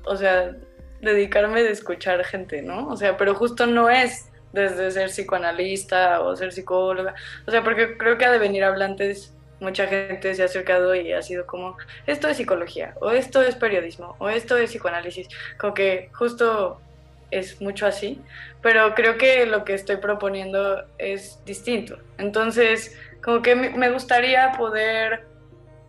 [0.05, 0.55] o sea,
[1.01, 2.87] dedicarme de escuchar gente, ¿no?
[2.87, 7.15] O sea, pero justo no es desde ser psicoanalista o ser psicóloga,
[7.47, 11.13] o sea, porque creo que ha de venir hablantes, mucha gente se ha acercado y
[11.13, 15.73] ha sido como, esto es psicología, o esto es periodismo, o esto es psicoanálisis, como
[15.73, 16.81] que justo
[17.29, 18.19] es mucho así,
[18.61, 21.97] pero creo que lo que estoy proponiendo es distinto.
[22.17, 25.25] Entonces, como que me gustaría poder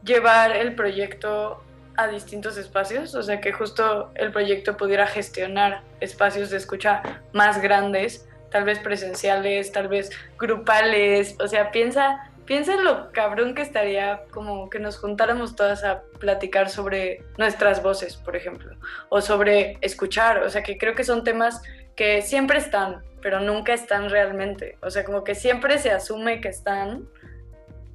[0.05, 1.62] llevar el proyecto
[1.97, 7.03] a distintos espacios, o sea que justo el proyecto pudiera gestionar espacios de escucha
[7.33, 13.55] más grandes, tal vez presenciales, tal vez grupales, o sea, piensa, piensa en lo cabrón
[13.55, 18.76] que estaría como que nos juntáramos todas a platicar sobre nuestras voces, por ejemplo,
[19.09, 21.62] o sobre escuchar, o sea que creo que son temas
[21.97, 26.49] que siempre están, pero nunca están realmente, o sea, como que siempre se asume que
[26.49, 27.09] están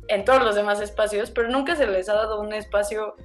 [0.08, 3.16] en todos los demás espacios, pero nunca se les ha dado un espacio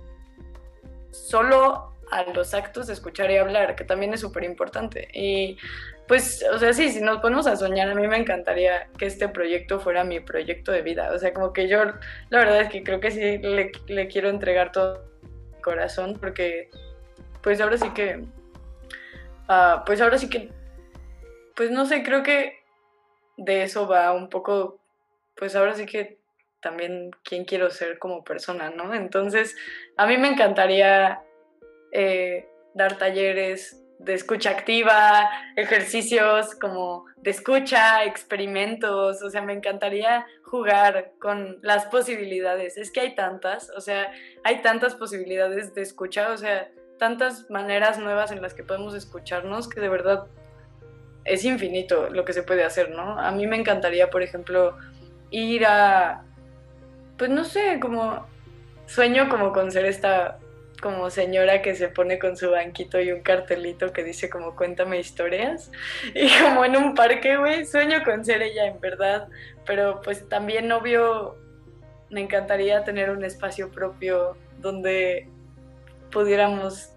[1.11, 5.09] solo a los actos de escuchar y hablar, que también es súper importante.
[5.15, 5.57] Y
[6.09, 9.29] pues, o sea, sí, si nos ponemos a soñar, a mí me encantaría que este
[9.29, 11.13] proyecto fuera mi proyecto de vida.
[11.13, 11.85] O sea, como que yo,
[12.31, 16.71] la verdad es que creo que sí le, quiero entregar todo mi corazón, porque
[17.43, 18.25] pues ahora sí que,
[19.49, 20.51] uh, pues ahora sí que,
[21.55, 22.63] pues no sé, creo que
[23.37, 24.81] de eso va un poco,
[25.37, 26.19] pues ahora sí que
[26.61, 28.95] también quién quiero ser como persona, ¿no?
[28.95, 29.57] Entonces,
[29.97, 31.23] a mí me encantaría
[31.93, 40.27] eh, dar talleres de escucha activa, ejercicios como de escucha, experimentos, o sea, me encantaría
[40.45, 42.77] jugar con las posibilidades.
[42.77, 44.13] Es que hay tantas, o sea,
[44.45, 49.69] hay tantas posibilidades de escucha, o sea, tantas maneras nuevas en las que podemos escucharnos
[49.69, 50.27] que de verdad
[51.25, 53.19] es infinito lo que se puede hacer, ¿no?
[53.19, 54.77] A mí me encantaría, por ejemplo,
[55.31, 56.25] ir a
[57.17, 58.27] pues no sé, como
[58.87, 60.39] sueño como con ser esta
[60.83, 64.99] como señora que se pone con su banquito y un cartelito que dice como cuéntame
[64.99, 65.71] historias
[66.15, 69.29] y como en un parque, güey, sueño con ser ella en verdad,
[69.65, 71.39] pero pues también obvio
[72.11, 75.29] me encantaría tener un espacio propio donde
[76.11, 76.91] pudiéramos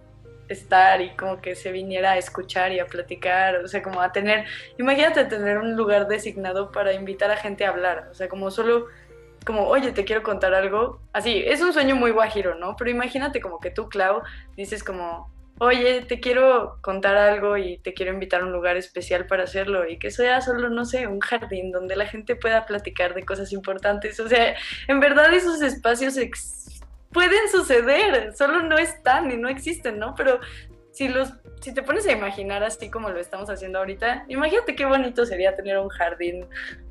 [0.49, 4.11] estar y como que se viniera a escuchar y a platicar, o sea, como a
[4.11, 4.45] tener,
[4.77, 8.87] imagínate tener un lugar designado para invitar a gente a hablar, o sea, como solo
[9.45, 10.99] como, oye, te quiero contar algo.
[11.13, 12.75] Así, es un sueño muy guajiro, ¿no?
[12.75, 14.21] Pero imagínate como que tú, Clau,
[14.57, 19.25] dices como, oye, te quiero contar algo y te quiero invitar a un lugar especial
[19.27, 23.13] para hacerlo y que sea solo, no sé, un jardín donde la gente pueda platicar
[23.13, 24.19] de cosas importantes.
[24.19, 24.55] O sea,
[24.87, 26.15] en verdad esos espacios
[27.11, 30.15] pueden suceder, solo no están y no existen, ¿no?
[30.15, 30.39] Pero
[30.95, 34.85] si los si te pones a imaginar así como lo estamos haciendo ahorita, imagínate qué
[34.85, 36.45] bonito sería tener un jardín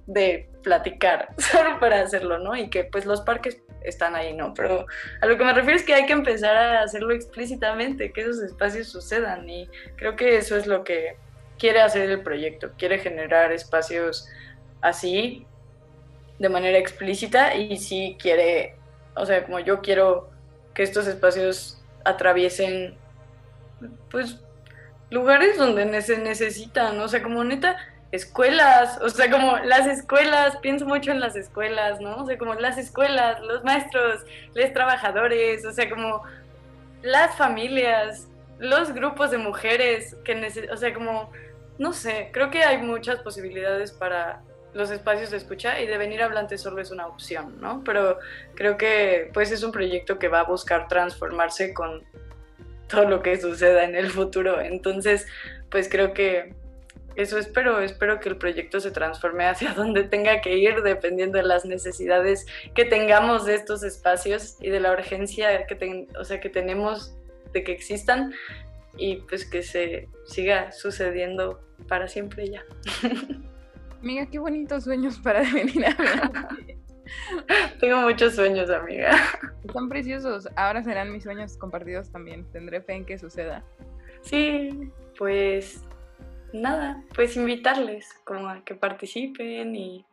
[0.07, 2.57] de platicar, solo para hacerlo, ¿no?
[2.57, 4.53] Y que pues los parques están ahí, ¿no?
[4.53, 4.87] Pero
[5.21, 8.43] a lo que me refiero es que hay que empezar a hacerlo explícitamente, que esos
[8.43, 11.17] espacios sucedan y creo que eso es lo que
[11.59, 14.29] quiere hacer el proyecto, quiere generar espacios
[14.81, 15.47] así
[16.39, 18.77] de manera explícita y sí quiere,
[19.15, 20.31] o sea, como yo quiero
[20.75, 22.99] que estos espacios atraviesen
[24.11, 24.41] pues
[25.11, 27.77] lugares donde se necesitan, o sea, como neta,
[28.13, 32.17] escuelas, o sea, como las escuelas, pienso mucho en las escuelas, ¿no?
[32.17, 34.25] O sea, como las escuelas, los maestros,
[34.55, 36.23] los trabajadores, o sea, como
[37.03, 38.29] las familias,
[38.59, 41.33] los grupos de mujeres que o sea, como,
[41.79, 44.43] no sé, creo que hay muchas posibilidades para
[44.75, 47.83] los espacios de escucha y de venir hablante solo es una opción, ¿no?
[47.85, 48.19] Pero
[48.55, 52.03] creo que pues es un proyecto que va a buscar transformarse con
[52.95, 54.61] todo lo que suceda en el futuro.
[54.61, 55.27] Entonces,
[55.71, 56.55] pues creo que
[57.17, 61.45] eso espero, espero que el proyecto se transforme hacia donde tenga que ir, dependiendo de
[61.45, 66.49] las necesidades que tengamos de estos espacios y de la urgencia que, o sea, que
[66.49, 67.15] tenemos
[67.53, 68.33] de que existan
[68.97, 72.65] y pues que se siga sucediendo para siempre ya.
[74.03, 76.59] Amiga, qué bonitos sueños para venir a hablar.
[77.81, 79.13] Tengo muchos sueños, amiga.
[79.65, 80.49] Están preciosos.
[80.57, 82.51] Ahora serán mis sueños compartidos también.
[82.53, 83.65] Tendré fe en que suceda.
[84.23, 85.85] Sí, pues
[86.53, 90.07] nada, pues invitarles como a que participen y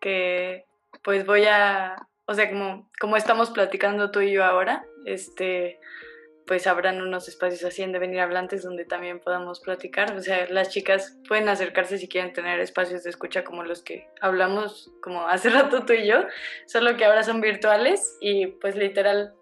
[0.00, 0.64] que
[1.02, 1.96] pues voy a,
[2.26, 5.78] o sea, como, como estamos platicando tú y yo ahora, este,
[6.48, 10.16] pues habrán unos espacios así en Devenir Hablantes donde también podamos platicar.
[10.16, 14.08] O sea, las chicas pueden acercarse si quieren tener espacios de escucha como los que
[14.22, 16.24] hablamos como hace rato tú y yo,
[16.66, 19.34] solo que ahora son virtuales y pues literal,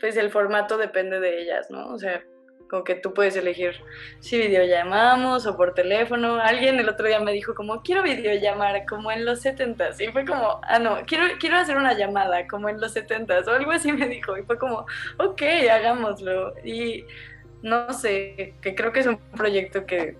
[0.00, 1.94] pues el formato depende de ellas, ¿no?
[1.94, 2.24] O sea,
[2.68, 3.76] como que tú puedes elegir
[4.20, 6.36] si videollamamos o por teléfono.
[6.36, 10.24] Alguien el otro día me dijo como, quiero videollamar como en los 70 Y fue
[10.24, 13.92] como, ah, no, quiero, quiero hacer una llamada como en los 70 o algo así
[13.92, 14.36] me dijo.
[14.36, 14.86] Y fue como,
[15.18, 16.54] ok, hagámoslo.
[16.64, 17.04] Y
[17.62, 20.16] no sé, que creo que es un proyecto que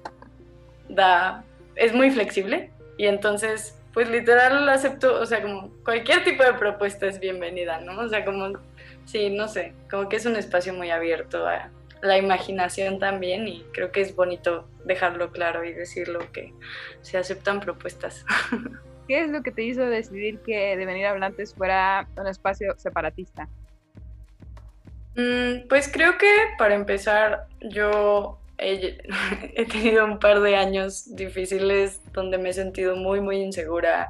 [0.89, 1.45] da,
[1.75, 2.71] es muy flexible.
[2.99, 8.01] Y entonces, pues literal acepto, o sea, como cualquier tipo de propuesta es bienvenida, ¿no?
[8.01, 8.53] O sea, como,
[9.05, 11.71] sí, no sé, como que es un espacio muy abierto a
[12.03, 16.53] la imaginación también y creo que es bonito dejarlo claro y decirlo que
[17.03, 18.25] se aceptan propuestas.
[19.09, 23.49] ¿Qué es lo que te hizo decidir que Devenir Hablantes fuera un espacio separatista?
[25.15, 32.39] Mm, pues creo que para empezar yo he, tenido un par de años difíciles donde
[32.39, 34.09] me he sentido muy muy insegura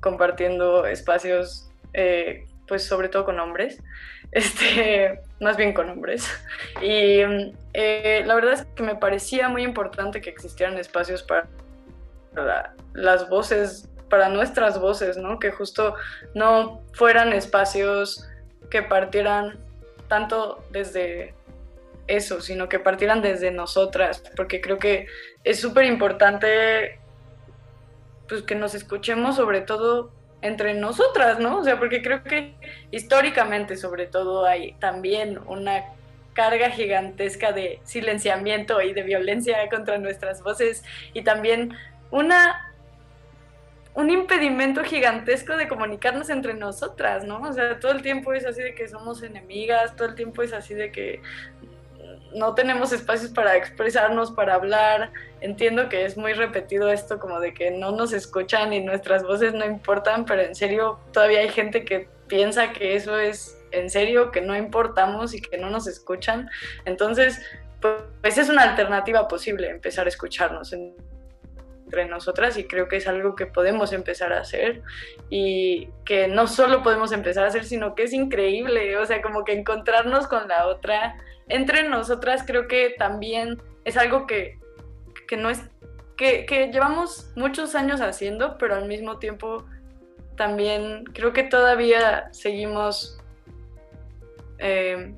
[0.00, 3.82] compartiendo espacios eh, pues sobre todo con hombres
[4.32, 6.28] este, más bien con hombres.
[6.80, 7.20] Y
[7.74, 11.48] eh, la verdad es que me parecía muy importante que existieran espacios para,
[12.94, 15.38] las voces, para nuestras voces, ¿no?
[15.38, 15.94] Que justo
[16.34, 18.28] no fueran espacios
[18.70, 19.58] que partieran
[20.08, 21.34] tanto desde
[22.06, 25.06] eso, sino que partieran desde nosotras, porque creo que
[25.44, 26.98] es súper importante
[28.28, 30.10] pues que nos escuchemos sobre todo
[30.42, 31.58] entre nosotras, ¿no?
[31.58, 32.54] O sea, porque creo que
[32.90, 35.84] históricamente sobre todo hay también una
[36.32, 41.74] carga gigantesca de silenciamiento y de violencia contra nuestras voces y también
[42.10, 42.64] una
[43.98, 47.40] un impedimento gigantesco de comunicarnos entre nosotras, ¿no?
[47.40, 50.52] O sea, todo el tiempo es así de que somos enemigas, todo el tiempo es
[50.52, 51.20] así de que
[52.34, 55.12] no tenemos espacios para expresarnos, para hablar.
[55.40, 59.54] Entiendo que es muy repetido esto como de que no nos escuchan y nuestras voces
[59.54, 64.30] no importan, pero en serio todavía hay gente que piensa que eso es en serio,
[64.30, 66.48] que no importamos y que no nos escuchan.
[66.84, 67.40] Entonces,
[68.22, 73.34] pues es una alternativa posible empezar a escucharnos entre nosotras y creo que es algo
[73.34, 74.82] que podemos empezar a hacer
[75.30, 79.44] y que no solo podemos empezar a hacer, sino que es increíble, o sea, como
[79.44, 81.16] que encontrarnos con la otra
[81.48, 84.58] entre nosotras creo que también es algo que,
[85.36, 85.62] no es,
[86.16, 89.64] que, llevamos muchos años haciendo, pero al mismo tiempo
[90.36, 93.18] también creo que todavía seguimos
[94.58, 95.14] eh,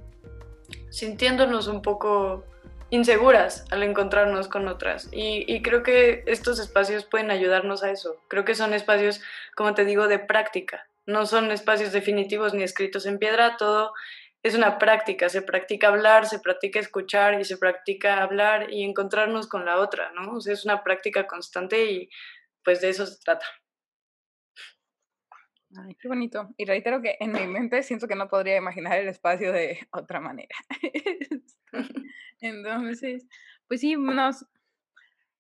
[0.91, 2.45] sintiéndonos un poco
[2.91, 5.09] inseguras al encontrarnos con otras.
[5.13, 8.17] Y, y, creo que estos espacios pueden ayudarnos a eso.
[8.29, 9.21] Creo que son espacios,
[9.55, 10.87] como te digo, de práctica.
[11.07, 13.93] No son espacios definitivos ni escritos en piedra, todo
[14.43, 19.49] es una práctica, se practica hablar, se practica escuchar y se practica hablar y encontrarnos
[19.49, 20.37] con la otra, ¿no?
[20.37, 22.09] O sea, es una práctica constante y
[22.65, 23.47] pues de eso se trata.
[25.77, 26.49] Ay, qué bonito.
[26.57, 30.21] Y reitero que en mi mente siento que no podría imaginar el espacio de otra
[30.21, 30.57] manera.
[32.41, 33.27] Entonces,
[33.69, 34.47] pues sí, nos,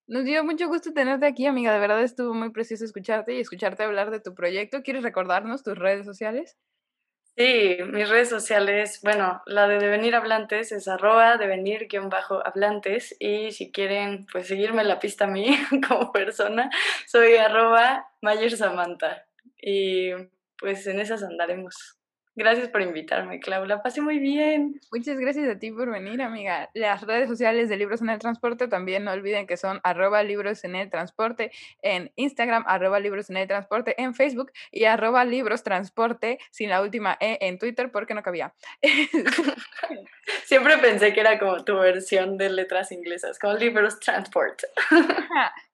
[0.06, 1.72] nos dio mucho gusto tenerte aquí, amiga.
[1.72, 4.82] De verdad estuvo muy precioso escucharte y escucharte hablar de tu proyecto.
[4.82, 6.56] ¿Quieres recordarnos tus redes sociales?
[7.36, 14.26] Sí, mis redes sociales, bueno, la de Devenir Hablantes es arroba devenir-hablantes y si quieren
[14.30, 15.56] pues seguirme la pista a mí
[15.88, 16.70] como persona,
[17.06, 19.24] soy arroba Mayer Samantha
[19.62, 20.10] y
[20.58, 21.99] pues en esas andaremos.
[22.40, 23.66] Gracias por invitarme, Clau.
[23.66, 24.80] La pasé muy bien.
[24.90, 26.70] Muchas gracias a ti por venir, amiga.
[26.72, 30.64] Las redes sociales de Libros en el Transporte también no olviden que son arroba libros
[30.64, 35.62] en el transporte en Instagram, arroba libros en el transporte en Facebook y arroba libros
[35.62, 38.54] transporte sin la última E en Twitter porque no cabía.
[40.46, 44.62] Siempre pensé que era como tu versión de letras inglesas, como libros transport.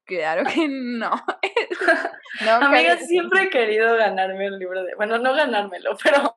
[0.07, 1.11] Claro que no.
[2.45, 6.35] no Amiga, siempre he querido ganarme un libro de, bueno, no ganármelo, pero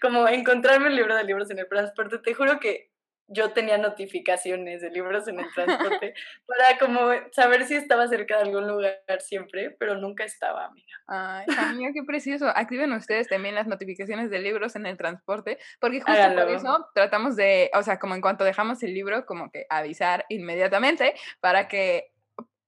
[0.00, 2.18] como encontrarme un libro de libros en el transporte.
[2.18, 2.90] Te juro que
[3.30, 6.14] yo tenía notificaciones de libros en el transporte
[6.46, 10.96] para como saber si estaba cerca de algún lugar siempre, pero nunca estaba, amiga.
[11.08, 12.48] Ay, amiga, qué precioso.
[12.48, 17.36] Activen ustedes también las notificaciones de libros en el transporte, porque justo por eso tratamos
[17.36, 22.12] de, o sea, como en cuanto dejamos el libro, como que avisar inmediatamente para que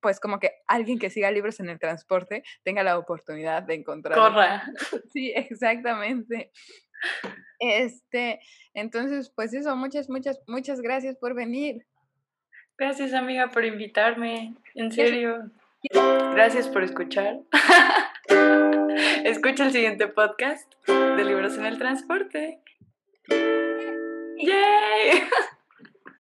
[0.01, 4.16] pues como que alguien que siga libros en el transporte tenga la oportunidad de encontrar.
[4.16, 4.64] Corra.
[5.12, 6.53] Sí, exactamente.
[7.59, 8.40] Este,
[8.74, 11.86] entonces, pues eso, muchas, muchas, muchas gracias por venir.
[12.78, 14.55] Gracias, amiga, por invitarme.
[14.74, 15.51] En serio.
[16.32, 17.40] Gracias por escuchar.
[19.24, 22.61] Escucha el siguiente podcast de Libros en el Transporte.
[23.28, 25.22] ¡Yay!